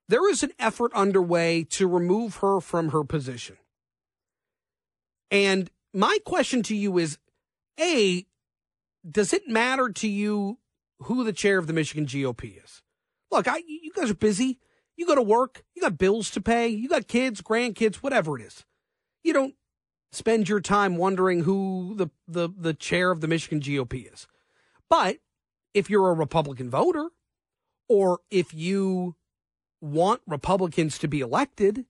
[0.08, 3.56] there is an effort underway to remove her from her position.
[5.30, 7.18] And my question to you is
[7.78, 8.26] A,
[9.08, 10.58] does it matter to you
[11.00, 12.82] who the chair of the Michigan GOP is?
[13.30, 14.58] Look, I, you guys are busy.
[14.98, 18.44] You go to work, you got bills to pay, you got kids, grandkids, whatever it
[18.44, 18.64] is.
[19.22, 19.54] You don't
[20.10, 24.26] spend your time wondering who the, the, the chair of the Michigan GOP is.
[24.90, 25.18] But
[25.72, 27.10] if you're a Republican voter,
[27.88, 29.14] or if you
[29.80, 31.84] want Republicans to be elected,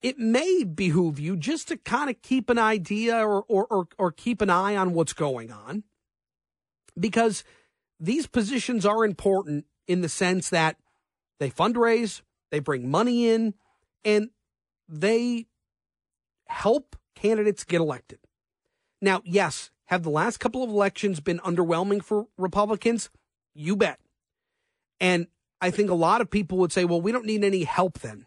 [0.00, 4.10] it may behoove you just to kind of keep an idea or, or, or, or,
[4.10, 5.84] keep an eye on what's going on
[6.98, 7.44] because
[8.00, 10.76] these positions are important in the sense that
[11.42, 13.54] they fundraise, they bring money in,
[14.04, 14.30] and
[14.88, 15.46] they
[16.46, 18.20] help candidates get elected.
[19.00, 23.10] Now, yes, have the last couple of elections been underwhelming for Republicans?
[23.54, 23.98] You bet.
[25.00, 25.26] And
[25.60, 28.26] I think a lot of people would say, well, we don't need any help then.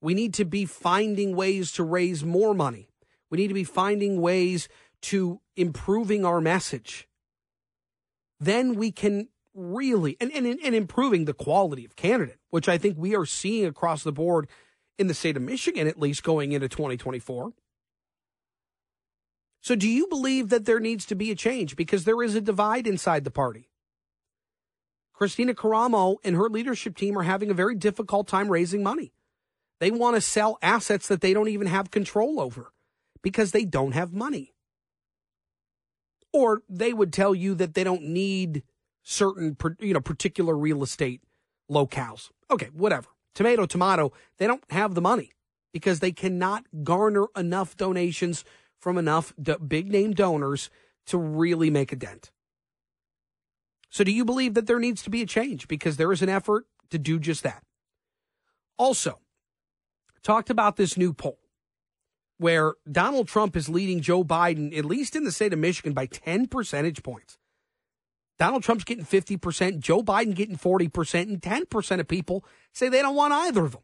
[0.00, 2.88] We need to be finding ways to raise more money.
[3.30, 4.68] We need to be finding ways
[5.02, 7.08] to improving our message.
[8.38, 12.96] Then we can really and, and, and improving the quality of candidate, which I think
[12.98, 14.48] we are seeing across the board
[14.98, 17.52] in the state of Michigan, at least going into 2024.
[19.60, 21.74] So, do you believe that there needs to be a change?
[21.74, 23.70] Because there is a divide inside the party.
[25.18, 29.14] Kristina Karamo and her leadership team are having a very difficult time raising money.
[29.80, 32.72] They want to sell assets that they don't even have control over
[33.22, 34.52] because they don't have money.
[36.32, 38.64] Or they would tell you that they don't need
[39.04, 41.22] certain you know particular real estate
[41.70, 42.30] locales.
[42.50, 43.08] Okay, whatever.
[43.34, 44.12] Tomato, tomato.
[44.38, 45.32] They don't have the money
[45.72, 48.44] because they cannot garner enough donations
[48.80, 50.70] from enough d- big name donors
[51.06, 52.30] to really make a dent.
[53.90, 55.68] So, do you believe that there needs to be a change?
[55.68, 57.62] Because there is an effort to do just that.
[58.76, 59.20] Also,
[60.22, 61.38] talked about this new poll
[62.38, 66.06] where Donald Trump is leading Joe Biden, at least in the state of Michigan, by
[66.06, 67.38] 10 percentage points.
[68.38, 73.14] Donald Trump's getting 50%, Joe Biden getting 40%, and 10% of people say they don't
[73.14, 73.82] want either of them.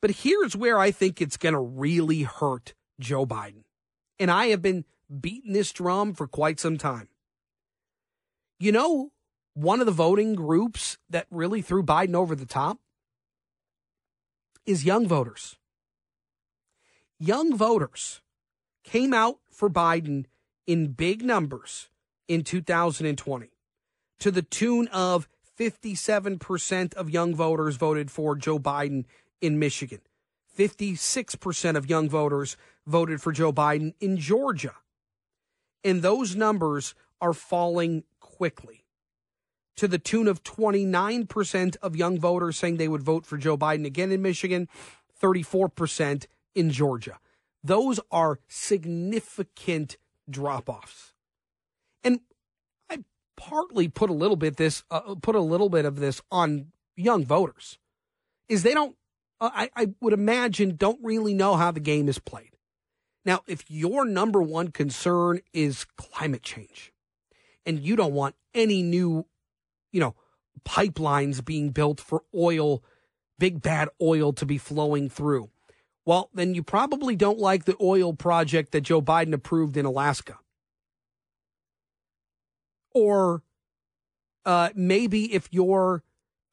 [0.00, 3.62] But here's where I think it's going to really hurt Joe Biden.
[4.18, 4.84] And I have been
[5.20, 7.08] beating this drum for quite some time.
[8.58, 9.12] You know,
[9.54, 12.78] one of the voting groups that really threw Biden over the top
[14.66, 15.56] is young voters.
[17.18, 18.20] Young voters
[18.84, 20.26] came out for Biden
[20.66, 21.88] in big numbers
[22.32, 23.50] in 2020
[24.18, 25.28] to the tune of
[25.58, 29.04] 57% of young voters voted for Joe Biden
[29.42, 30.00] in Michigan.
[30.56, 32.56] 56% of young voters
[32.86, 34.76] voted for Joe Biden in Georgia.
[35.84, 38.86] And those numbers are falling quickly
[39.76, 43.84] to the tune of 29% of young voters saying they would vote for Joe Biden
[43.84, 44.70] again in Michigan,
[45.22, 46.24] 34%
[46.54, 47.18] in Georgia.
[47.62, 49.98] Those are significant
[50.30, 51.12] drop offs.
[52.04, 52.20] And
[52.90, 52.98] I
[53.36, 57.24] partly put a little bit this uh, put a little bit of this on young
[57.24, 57.78] voters
[58.48, 58.96] is they don't
[59.40, 62.50] uh, I, I would imagine don't really know how the game is played.
[63.24, 66.92] Now, if your number one concern is climate change
[67.66, 69.26] and you don't want any new,
[69.92, 70.14] you know,
[70.64, 72.82] pipelines being built for oil,
[73.38, 75.50] big bad oil to be flowing through,
[76.04, 80.38] well, then you probably don't like the oil project that Joe Biden approved in Alaska.
[82.94, 83.42] Or
[84.44, 86.02] uh, maybe if you're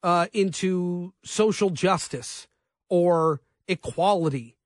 [0.02, 2.46] uh, into social justice
[2.88, 4.56] or equality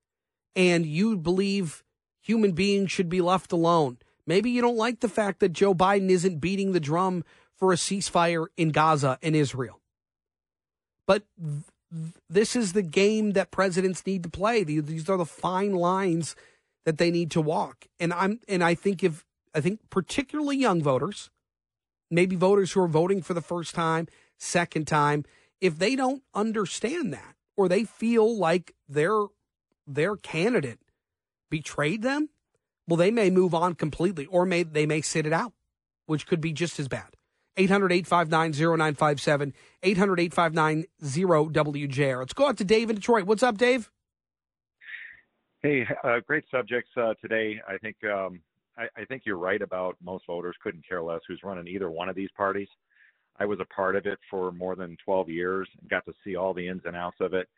[0.54, 1.82] and you believe
[2.20, 6.10] human beings should be left alone, maybe you don't like the fact that Joe Biden
[6.10, 7.24] isn't beating the drum
[7.56, 9.80] for a ceasefire in Gaza and Israel.
[11.06, 11.24] But
[12.28, 14.64] this is the game that presidents need to play.
[14.64, 16.34] These are the fine lines
[16.84, 17.86] that they need to walk.
[18.00, 21.30] And I'm and I think if I think particularly young voters,
[22.10, 25.24] maybe voters who are voting for the first time, second time,
[25.60, 29.26] if they don't understand that or they feel like their
[29.86, 30.80] their candidate
[31.50, 32.28] betrayed them,
[32.86, 35.52] well they may move on completely or may they may sit it out,
[36.06, 37.16] which could be just as bad.
[37.56, 42.18] 800 859 0957, 800 859 WJR.
[42.18, 43.24] Let's go out to Dave in Detroit.
[43.24, 43.90] What's up, Dave?
[45.62, 47.60] Hey, uh, great subjects uh, today.
[47.66, 48.40] I think um,
[48.76, 52.08] I, I, think you're right about most voters couldn't care less who's running either one
[52.08, 52.68] of these parties.
[53.38, 56.36] I was a part of it for more than 12 years and got to see
[56.36, 57.48] all the ins and outs of it.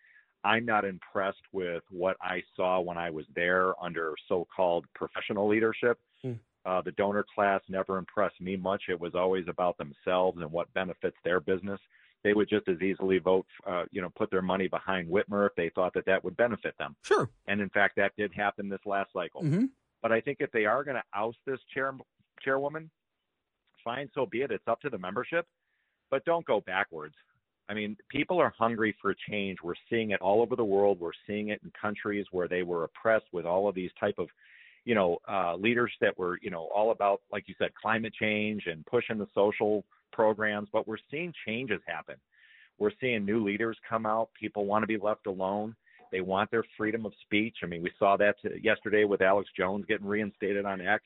[0.45, 5.99] I'm not impressed with what I saw when I was there under so-called professional leadership.
[6.25, 6.39] Mm.
[6.65, 8.85] Uh, the donor class never impressed me much.
[8.89, 11.81] It was always about themselves and what benefits their business.
[12.25, 15.55] They would just as easily vote, uh, you know, put their money behind Whitmer if
[15.57, 16.97] they thought that that would benefit them.
[17.03, 17.29] Sure.
[17.47, 19.43] And in fact, that did happen this last cycle.
[19.43, 19.67] Mm-hmm.
[20.07, 21.93] But I think if they are going to oust this chair
[22.41, 22.89] chairwoman,
[23.83, 24.53] fine, so be it.
[24.53, 25.49] It's up to the membership,
[26.13, 27.17] but don't go backwards.
[27.69, 29.59] I mean, people are hungry for change.
[29.65, 31.01] We're seeing it all over the world.
[31.01, 34.29] We're seeing it in countries where they were oppressed with all of these type of
[34.85, 38.67] you know, uh, leaders that were, you know, all about, like you said, climate change
[38.67, 40.69] and pushing the social programs.
[40.73, 42.15] But we're seeing changes happen.
[42.79, 44.29] We're seeing new leaders come out.
[44.41, 45.75] People want to be left alone.
[46.13, 47.57] They want their freedom of speech.
[47.63, 51.05] I mean, we saw that yesterday with Alex Jones getting reinstated on X.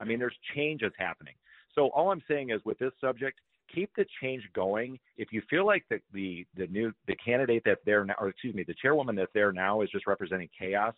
[0.00, 1.34] I mean, there's changes happening.
[1.74, 3.38] So all I'm saying is with this subject,
[3.72, 4.98] keep the change going.
[5.16, 8.54] If you feel like the the, the new the candidate that's there now, or excuse
[8.54, 10.94] me, the chairwoman that's there now is just representing chaos,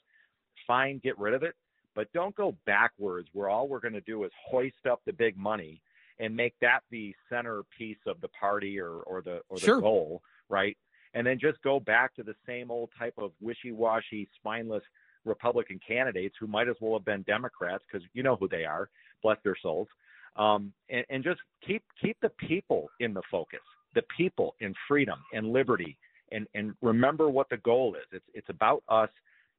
[0.67, 1.55] fine, get rid of it
[1.95, 5.37] but don't go backwards where all we're going to do is hoist up the big
[5.37, 5.81] money
[6.19, 9.81] and make that the centerpiece of the party or, or the or the sure.
[9.81, 10.77] goal, right?
[11.15, 14.83] And then just go back to the same old type of wishy-washy, spineless
[15.25, 18.89] Republican candidates who might as well have been Democrats because you know who they are,
[19.23, 19.89] bless their souls.
[20.37, 23.61] Um, and, and just keep keep the people in the focus,
[23.95, 25.99] the people in freedom and liberty,
[26.33, 28.07] and and remember what the goal is.
[28.13, 29.11] It's it's about us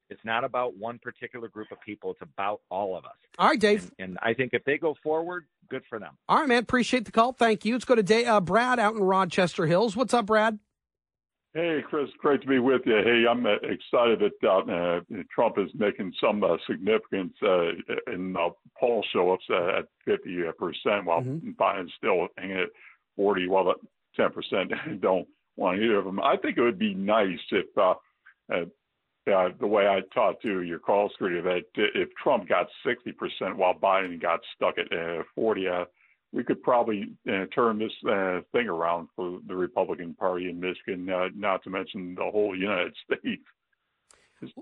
[0.10, 2.12] it's not about one particular group of people.
[2.12, 3.16] It's about all of us.
[3.40, 3.92] All right, Dave.
[3.98, 6.18] And, and I think if they go forward, good for them.
[6.28, 6.62] All right, man.
[6.64, 7.34] Appreciate the call.
[7.34, 7.74] Thank you.
[7.74, 9.96] Let's go to Dave, uh, Brad out in Rochester Hills.
[9.96, 10.60] What's up, Brad?
[11.54, 12.10] Hey, Chris.
[12.18, 12.98] Great to be with you.
[13.04, 17.70] Hey, I'm uh, excited that uh, Trump is making some uh, significance uh,
[18.12, 18.50] in the
[18.80, 21.52] poll show-ups at 50%, while mm-hmm.
[21.52, 22.70] Biden's still hanging at
[23.16, 23.76] 40, while the
[24.20, 26.20] 10% don't want either of them.
[26.20, 27.94] I think it would be nice if uh,
[28.52, 28.66] uh,
[29.32, 33.74] uh, the way I talked to your call screen that if Trump got 60% while
[33.74, 35.86] Biden got stuck at uh, 40, uh,
[36.34, 41.08] we could probably uh, turn this uh, thing around for the Republican Party in Michigan,
[41.10, 43.44] uh, not to mention the whole United States.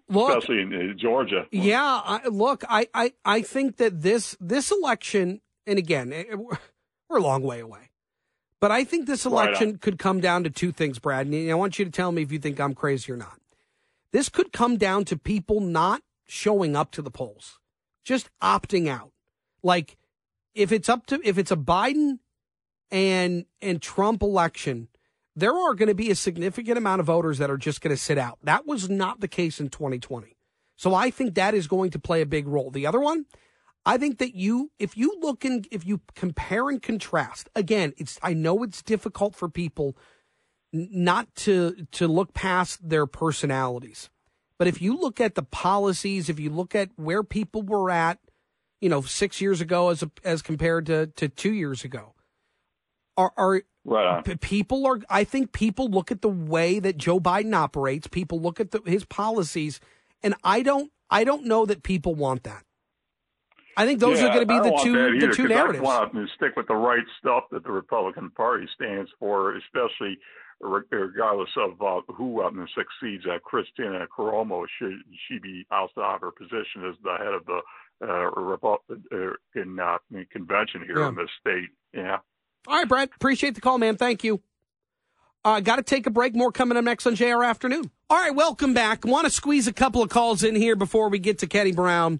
[0.09, 1.45] Look, especially in, in Georgia.
[1.49, 7.17] Yeah, I, look, I, I, I think that this this election, and again, it, we're
[7.17, 7.89] a long way away,
[8.59, 11.25] but I think this election right could come down to two things, Brad.
[11.25, 13.39] And I want you to tell me if you think I'm crazy or not.
[14.11, 17.57] This could come down to people not showing up to the polls,
[18.03, 19.11] just opting out.
[19.63, 19.97] Like
[20.53, 22.19] if it's up to if it's a Biden
[22.89, 24.87] and and Trump election,
[25.35, 28.01] there are going to be a significant amount of voters that are just going to
[28.01, 28.39] sit out.
[28.43, 30.35] That was not the case in 2020.
[30.75, 32.71] So I think that is going to play a big role.
[32.71, 33.25] The other one,
[33.85, 38.19] I think that you, if you look and if you compare and contrast, again, it's,
[38.21, 39.95] I know it's difficult for people
[40.73, 44.09] not to, to look past their personalities.
[44.57, 48.19] But if you look at the policies, if you look at where people were at,
[48.81, 52.13] you know, six years ago as a, as compared to, to two years ago,
[53.15, 54.23] are, are Right.
[54.23, 58.39] P- people are i think people look at the way that joe biden operates people
[58.39, 59.79] look at the, his policies
[60.21, 62.63] and i don't i don't know that people want that
[63.77, 65.81] i think those Yeah, are going to be the two that the either, two narratives
[65.81, 70.19] I want to stick with the right stuff that the Republican Party stands for, especially
[70.61, 73.25] regardless of uh, who um, succeeds.
[73.25, 74.93] Uh, Kristina Karamo should
[75.27, 77.61] she be ousted out of her position as the head of the
[78.01, 79.97] uh, Republican uh,
[80.31, 81.09] convention here Yeah.
[81.09, 81.69] in the state.
[81.93, 82.17] Yeah.
[82.67, 84.41] all right brett appreciate the call man thank you
[85.43, 86.35] uh, got to take a break.
[86.35, 87.89] More coming up next on JR Afternoon.
[88.11, 89.03] All right, welcome back.
[89.05, 92.19] Want to squeeze a couple of calls in here before we get to Kenny Brown.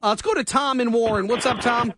[0.00, 1.26] Uh, let's go to Tom and Warren.
[1.26, 1.92] What's up, Tom?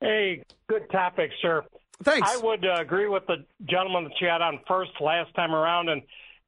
[0.00, 1.62] Hey, good topic, sir.
[2.02, 2.28] Thanks.
[2.28, 5.88] I would uh, agree with the gentleman that you had on first last time around,
[5.88, 6.02] and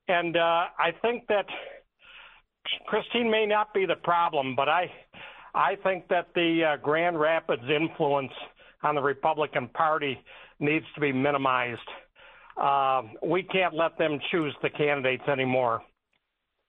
[0.08, 1.46] and uh, I think that
[2.86, 4.90] Christine may not be the problem, but I
[5.54, 8.32] I think that the uh, Grand Rapids influence
[8.82, 10.18] on the Republican Party
[10.60, 11.80] needs to be minimized.
[12.60, 15.82] Uh, we can't let them choose the candidates anymore.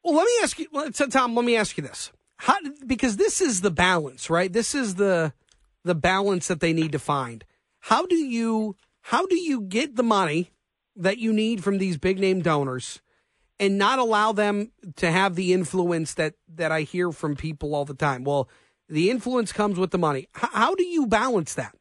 [0.04, 1.36] Well, let me ask you, Tom.
[1.36, 4.52] Let me ask you this: How, because this is the balance, right?
[4.52, 5.34] This is the
[5.84, 7.44] the balance that they need to find.
[7.80, 10.52] How do you how do you get the money
[10.96, 13.02] that you need from these big name donors,
[13.60, 17.86] and not allow them to have the influence that that I hear from people all
[17.86, 18.24] the time?
[18.24, 18.50] Well,
[18.90, 20.28] the influence comes with the money.
[20.36, 21.76] H- how do you balance that?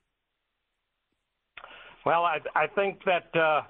[2.04, 3.62] Well, I, I think that uh,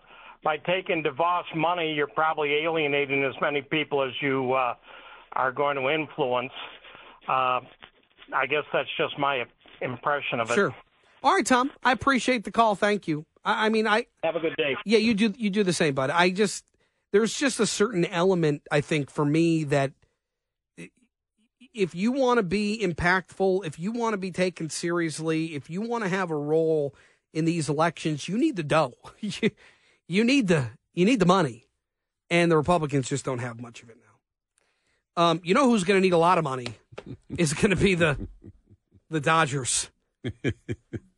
[0.44, 4.74] by taking DeVos money, you're probably alienating as many people as you uh,
[5.32, 6.52] are going to influence.
[7.26, 7.60] Uh,
[8.34, 9.44] I guess that's just my
[9.80, 10.54] impression of it.
[10.54, 10.74] Sure.
[11.22, 11.70] All right, Tom.
[11.82, 12.74] I appreciate the call.
[12.74, 13.24] Thank you.
[13.44, 14.76] I, I mean, I Have a good day.
[14.84, 15.32] Yeah, you do.
[15.36, 16.10] You do the same, bud.
[16.10, 16.64] I just
[17.16, 19.92] there's just a certain element I think for me that
[21.72, 25.80] if you want to be impactful, if you want to be taken seriously, if you
[25.80, 26.94] want to have a role
[27.32, 28.92] in these elections, you need the dough.
[30.08, 31.66] you, need the you need the money,
[32.28, 33.96] and the Republicans just don't have much of it
[35.16, 35.22] now.
[35.22, 36.68] Um, you know who's going to need a lot of money
[37.30, 38.18] is going to be the
[39.08, 39.88] the Dodgers.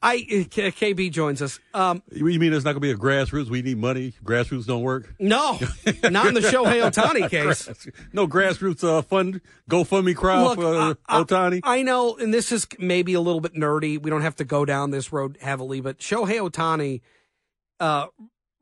[0.01, 0.19] I
[0.51, 1.59] K- KB joins us.
[1.75, 3.49] Um, You mean there's not going to be a grassroots?
[3.51, 4.15] We need money.
[4.25, 5.13] Grassroots don't work.
[5.19, 5.59] No,
[6.05, 7.65] not in the Shohei Ohtani case.
[7.65, 9.41] Grass- no grassroots uh, fund
[9.71, 11.61] GoFundMe crowd Look, for uh, I- I- Ohtani.
[11.65, 14.01] I know, and this is maybe a little bit nerdy.
[14.01, 17.01] We don't have to go down this road heavily, but Shohei Ohtani,
[17.81, 18.07] uh,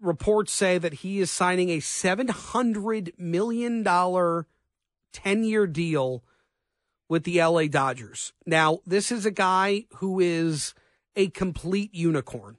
[0.00, 4.46] reports say that he is signing a seven hundred million dollar
[5.12, 6.22] ten year deal
[7.08, 8.32] with the LA Dodgers.
[8.44, 10.74] Now, this is a guy who is
[11.14, 12.56] a complete unicorn.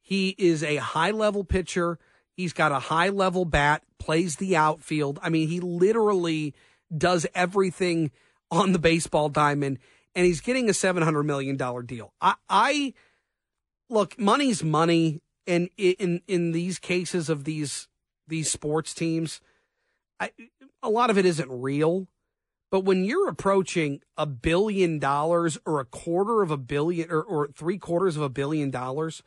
[0.00, 1.98] He is a high level pitcher.
[2.32, 5.18] He's got a high level bat, plays the outfield.
[5.22, 6.54] I mean, he literally
[6.96, 8.10] does everything
[8.50, 9.78] on the baseball diamond,
[10.14, 12.12] and he's getting a $700 million deal.
[12.20, 12.94] I, I
[13.88, 15.20] look, money's money.
[15.46, 17.88] And in, in these cases of these,
[18.26, 19.40] these sports teams,
[20.18, 20.30] I,
[20.82, 22.06] a lot of it isn't real.
[22.70, 27.48] But when you're approaching a billion dollars or a quarter of a billion or, or
[27.48, 29.22] three quarters of a billion dollars,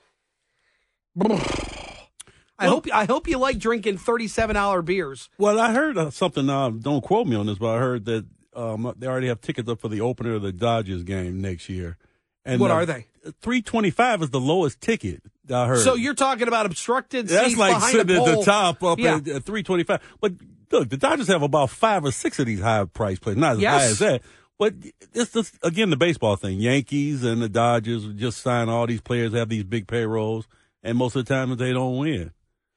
[1.22, 5.30] I hope I hope you like drinking thirty seven dollar beers.
[5.38, 6.50] Well, I heard uh, something.
[6.50, 8.26] Uh, don't quote me on this, but I heard that
[8.56, 11.98] um, they already have tickets up for the opener of the Dodgers game next year.
[12.46, 13.08] And What uh, are they?
[13.42, 15.22] Three twenty five is the lowest ticket.
[15.50, 15.80] I heard.
[15.80, 19.16] So you're talking about obstructed That's seats like behind sitting at the top up Yeah.
[19.16, 20.02] at, at 325.
[20.22, 20.34] But
[20.72, 23.38] look, the Dodgers have about five or six of these high price players.
[23.38, 23.82] Not as Yes.
[23.82, 24.22] high as that.
[24.60, 24.76] But
[25.14, 26.60] it's just, again, the baseball thing.
[26.60, 30.48] Yankees and the Dodgers just sign all these players, have these big payrolls,
[30.84, 32.32] and most of the time they don't win.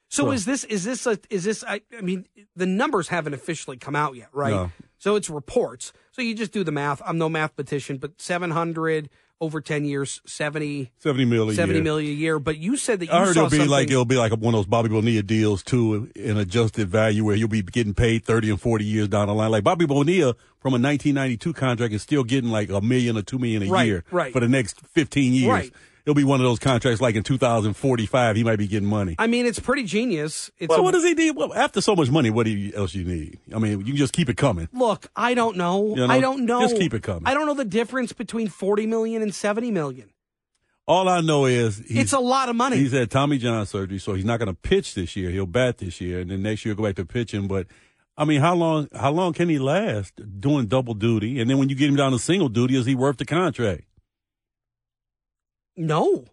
[0.09, 3.35] So So- is this is this a is this I, I mean the numbers haven't
[3.35, 4.53] officially come out yet, right?
[4.53, 4.73] No.
[4.99, 5.93] So it's reports.
[6.13, 7.03] So you just do the math.
[7.05, 9.09] I'm no mathematician, but 700
[9.41, 11.85] over 10 years, 70 70 million a 70 year.
[11.85, 12.39] million a year.
[12.39, 13.69] But you said that you I heard it'll be something.
[13.71, 17.37] like it'll be like one of those Bobby Bonilla deals too, an adjusted value where
[17.37, 19.51] you'll be getting paid thirty and forty years down the line.
[19.51, 23.39] Like Bobby Bonilla from a 1992 contract is still getting like a million or two
[23.39, 24.33] million a Right, year right.
[24.33, 25.49] for the next 15 years.
[25.49, 25.73] Right.
[26.07, 29.17] It'll be one of those contracts like in 2045 he might be getting money.
[29.19, 30.53] I mean, it's pretty genius.
[30.57, 31.33] It's well, a- what does he need?
[31.33, 33.41] Well, after so much money, what do you, else you need?
[33.53, 34.69] I mean, you can just keep it coming.
[34.73, 35.89] Look, I don't know.
[35.97, 36.61] You know, I don't know.
[36.61, 37.25] just keep it coming.
[37.27, 40.11] I don't know the difference between 40 million and 70 million.
[40.87, 42.77] All I know is It's a lot of money.
[42.77, 45.31] He's had Tommy John surgery, so he's not going to pitch this year.
[45.31, 47.49] He'll bat this year, and then next year he'll go back to pitching.
[47.49, 47.67] But
[48.17, 48.89] I mean, how long?
[48.95, 51.41] How long can he last doing double duty?
[51.41, 53.83] And then when you get him down to single duty, is he worth the contract?
[55.77, 56.25] No,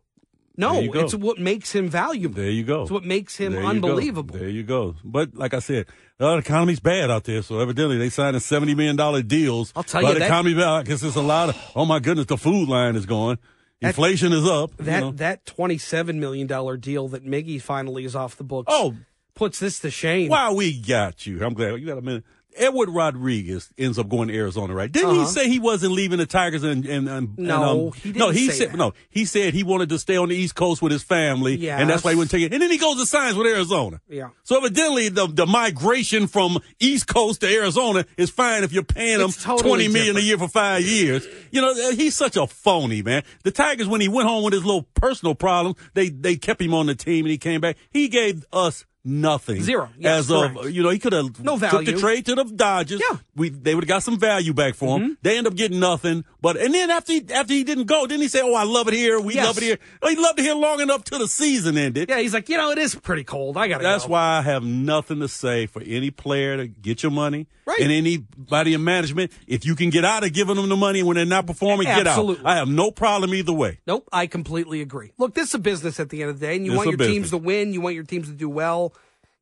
[0.55, 2.35] no, you it's what makes him valuable.
[2.35, 2.83] There you go.
[2.83, 4.37] It's what makes him There you unbelievable.
[4.37, 4.95] There you go.
[5.03, 5.87] But like I said,
[6.19, 7.41] the economy's bad out there.
[7.41, 9.73] So evidently they signing seventy million dollar deals.
[9.75, 11.71] I'll tell But you the that- economy bad because there's a lot of.
[11.75, 13.37] Oh my goodness, the food line is going.
[13.81, 14.71] Inflation is up.
[14.79, 15.11] you That know.
[15.13, 18.71] that twenty seven million dollar deal that Miggy finally is off the books.
[18.73, 18.95] Oh.
[19.35, 20.29] puts this to shame.
[20.29, 21.43] Wow, we got you?
[21.43, 22.23] I'm glad you got a minute.
[22.59, 24.91] Eduardo Rodriguez ends up going to Arizona, right?
[24.91, 25.19] Didn't Uh-huh.
[25.21, 26.63] he say he wasn't leaving the Tigers?
[26.63, 28.77] And, and, and No, and, um, he no, he said that.
[28.77, 28.93] no.
[29.09, 32.03] He said he wanted to stay on the East Coast with his family, and that's
[32.03, 32.17] why he Yes.
[32.17, 32.53] wouldn't take it.
[32.53, 34.01] And then he goes to signs with Arizona.
[34.09, 34.30] Yeah.
[34.43, 39.19] So evidently, the the migration from East Coast to Arizona is fine if you're paying
[39.19, 41.27] him totally twenty million a year for five years.
[41.51, 43.23] You know, uh, he's such a phony, man.
[43.43, 46.73] The Tigers, when he went home with his little personal problems, they they kept him
[46.73, 47.77] on the team, and he came back.
[47.91, 49.61] He gave us nothing.
[49.61, 49.89] Zero.
[50.03, 51.91] As of you know, he could have No took value.
[51.93, 53.01] the trade to the Dodgers.
[53.09, 53.17] Yeah.
[53.35, 55.05] We they would have got some value back for Mm-hmm.
[55.05, 55.17] him.
[55.21, 56.23] They end up getting nothing.
[56.41, 58.88] But and then after he after he didn't go, didn't he say, "Oh, I love
[58.88, 59.19] it here.
[59.19, 59.45] We Yes.
[59.47, 62.09] love it here." Oh, he loved it here long enough till the season ended.
[62.09, 63.57] Yeah, he's like, you know, it is pretty cold.
[63.57, 64.11] I gotta That's go.
[64.13, 67.47] why I have nothing to say for any player to get your money.
[67.65, 67.80] Right.
[67.80, 71.15] And anybody in management, if you can get out of giving them the money when
[71.15, 72.07] they're not performing, get out.
[72.07, 72.45] Absolutely.
[72.45, 73.80] I have no problem either way.
[73.88, 75.14] Nope, I completely agree.
[75.18, 76.90] Look, this is a business at the end of the day, and you It's want
[76.90, 77.73] your teams to win.
[77.73, 78.94] You want your teams to do well,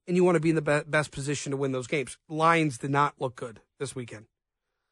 [0.07, 2.17] and you want to be in the be- best position to win those games.
[2.29, 4.25] Lions did not look good this weekend.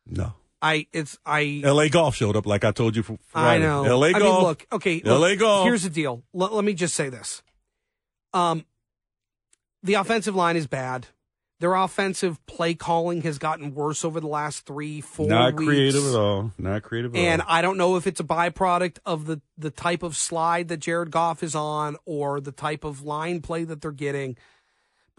[0.07, 0.33] No.
[0.61, 3.03] I it's I LA Goff showed up like I told you.
[3.03, 3.83] For I know.
[3.83, 4.21] LA I Goff.
[4.21, 5.01] mean, look, okay.
[5.05, 5.65] LA look, Goff.
[5.65, 6.23] Here's the deal.
[6.33, 7.41] Let, let me just say this.
[8.33, 8.65] Um,
[9.83, 11.07] the offensive line is bad.
[11.59, 15.67] Their offensive play calling has gotten worse over the last three, four Not weeks.
[15.67, 16.53] creative at all.
[16.57, 17.47] Not creative at And all.
[17.47, 20.77] And I don't know if it's a byproduct of the the type of slide that
[20.77, 24.37] Jared Goff is on or the type of line play that they're getting.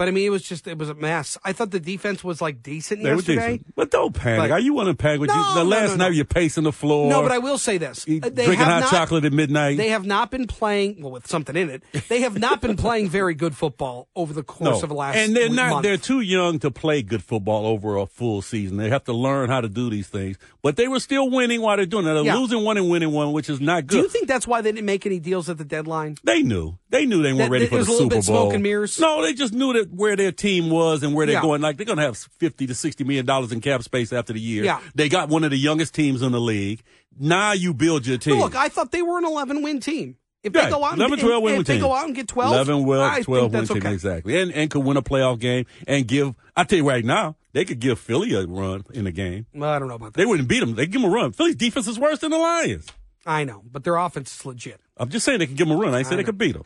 [0.01, 1.36] But I mean, it was just it was a mess.
[1.44, 3.59] I thought the defense was like decent They were yesterday.
[3.59, 3.74] decent.
[3.77, 4.44] But don't panic.
[4.44, 5.20] But- Are you want to panic?
[5.20, 5.55] With No, you?
[5.56, 7.10] The no, last no, night you're pacing the floor.
[7.10, 9.77] No, but I will say this: Uh, they drinking hot not- chocolate at midnight.
[9.77, 11.82] They have not been playing well with something in it.
[12.09, 14.82] They have not been playing very good football over the course no.
[14.82, 15.70] of the last and they're not.
[15.70, 15.82] month.
[15.82, 18.78] They're too young to play good football over a full season.
[18.78, 20.39] They have to learn how to do these things.
[20.62, 22.14] But they were still winning while they're doing it.
[22.14, 22.36] They're Yeah.
[22.36, 23.97] losing one and winning one, which is not good.
[23.97, 26.16] Do you think that's why they didn't make any deals at the deadline?
[26.24, 26.78] They knew.
[26.89, 28.35] They knew they weren't That- ready for the a little Super bit Bowl.
[28.47, 28.98] smoke and mirrors?
[28.98, 31.42] No, they just knew that where their team was and where they're Yeah.
[31.42, 31.60] going.
[31.60, 34.40] Like they're going to have fifty to sixty million dollars in cap space after the
[34.40, 34.64] year.
[34.64, 34.80] Yeah.
[34.94, 36.82] They got one of the youngest teams in the league.
[37.18, 38.38] Now you build your team.
[38.38, 40.16] Look, I thought they were an 11 win team.
[40.42, 42.26] If Yeah, they go out and, 11, 12 win if they go out and get
[42.28, 43.92] 12, 11, well, I 12 think win that's team, okay.
[43.92, 44.40] exactly.
[44.40, 47.66] And, and could win a playoff game and give, I tell you right now, they
[47.66, 49.44] could give Philly a run in the game.
[49.52, 50.18] Well, I don't know about that.
[50.18, 50.76] They wouldn't beat them.
[50.76, 51.32] They give them a run.
[51.32, 52.86] Philly's defense is worse than the Lions.
[53.26, 54.80] I know, but their offense is legit.
[54.96, 55.92] I'm just saying they can give them a run.
[55.92, 56.26] I ain't say I they know.
[56.26, 56.64] could beat them.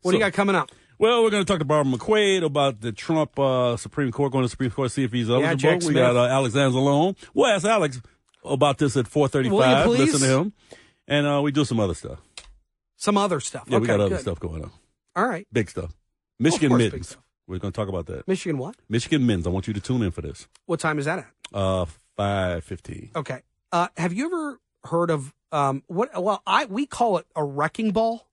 [0.00, 0.70] What do you got coming up?
[0.98, 4.42] Well, we're going to talk to Barbara McQuade about the Trump uh, Supreme Court, going
[4.42, 5.56] to the Supreme Court, see if he's eligible.
[5.56, 5.96] Jack we Smith.
[5.96, 7.16] got uh, Alexander Zalone.
[7.34, 8.00] We'll ask Alex
[8.44, 9.86] about this at 435.
[9.86, 10.04] Will you?
[10.04, 10.52] Listen to him.
[11.08, 12.20] And uh, we do some other stuff.
[12.96, 13.64] Some other stuff.
[13.66, 14.20] Yeah, okay, we got other good.
[14.20, 14.70] stuff going on.
[15.16, 15.46] All right.
[15.52, 15.92] Big stuff.
[16.38, 17.16] Michigan course, mittens.
[17.46, 18.26] We're going to talk about that.
[18.28, 18.76] Michigan what?
[18.88, 19.46] Michigan men's.
[19.46, 20.46] I want you to tune in for this.
[20.66, 21.26] What time is that at?
[21.52, 21.86] Uh,
[22.16, 23.10] five fifteen.
[23.14, 23.40] Okay.
[23.72, 26.10] Uh, have you ever heard of um what?
[26.20, 28.28] Well, I we call it a wrecking ball.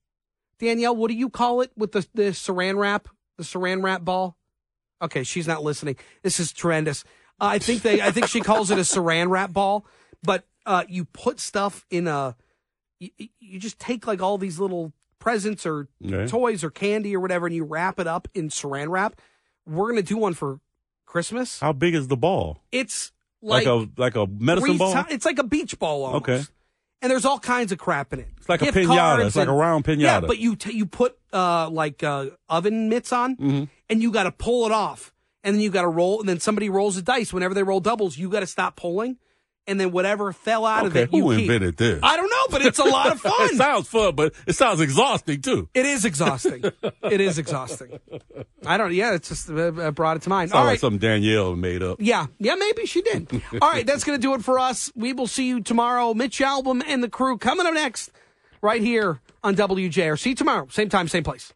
[0.59, 3.07] Danielle, what do you call it with the the saran wrap?
[3.37, 4.35] The saran wrap ball.
[5.01, 5.95] Okay, she's not listening.
[6.23, 7.03] This is tremendous.
[7.39, 8.01] Uh, I think they.
[8.01, 9.85] I think she calls it a saran wrap ball.
[10.23, 12.35] But uh, you put stuff in a.
[12.99, 13.09] You,
[13.39, 16.27] you just take like all these little presents or Okay.
[16.27, 19.21] toys or candy or whatever, and you wrap it up in saran wrap.
[19.65, 20.59] We're gonna do one for
[21.05, 21.61] Christmas.
[21.61, 22.61] How big is the ball?
[22.73, 25.05] It's Like, like, a like a medicine three ball.
[25.09, 26.29] It's like a beach ball almost.
[26.29, 26.43] Okay.
[27.01, 28.27] And there's all kinds of crap in it.
[28.37, 29.25] It's like a Gift pinata.
[29.25, 32.89] It's like a round round Yeah, but you t- you put uh like uh oven
[32.89, 33.63] mitts on, Mm-hmm.
[33.89, 35.13] and you got to pull it off,
[35.43, 37.31] and then you got to roll, and then somebody rolls the dice.
[37.31, 39.17] Whenever they roll doubles, you got to stop pulling,
[39.69, 41.43] and then whatever fell out of Okay, it, you who keep.
[41.49, 41.99] invented this?
[42.03, 43.33] I don't know, but it's a lot of fun.
[43.41, 45.69] it sounds fun, but it sounds exhausting too.
[45.73, 46.63] it is exhausting.
[47.03, 47.99] it is exhausting.
[48.65, 48.93] I don't.
[48.93, 50.49] Yeah, it's just uh, uh, brought it to mind.
[50.49, 50.79] Sounds All like right.
[50.79, 51.97] something Danielle made up.
[52.01, 53.41] Yeah, yeah, maybe she did.
[53.61, 54.91] All right, that's going to do it for us.
[54.95, 56.13] We will see you tomorrow.
[56.13, 58.11] Mitch Albom and the crew coming up next,
[58.61, 60.19] right here on WJR.
[60.19, 61.53] See you tomorrow, same time, same place.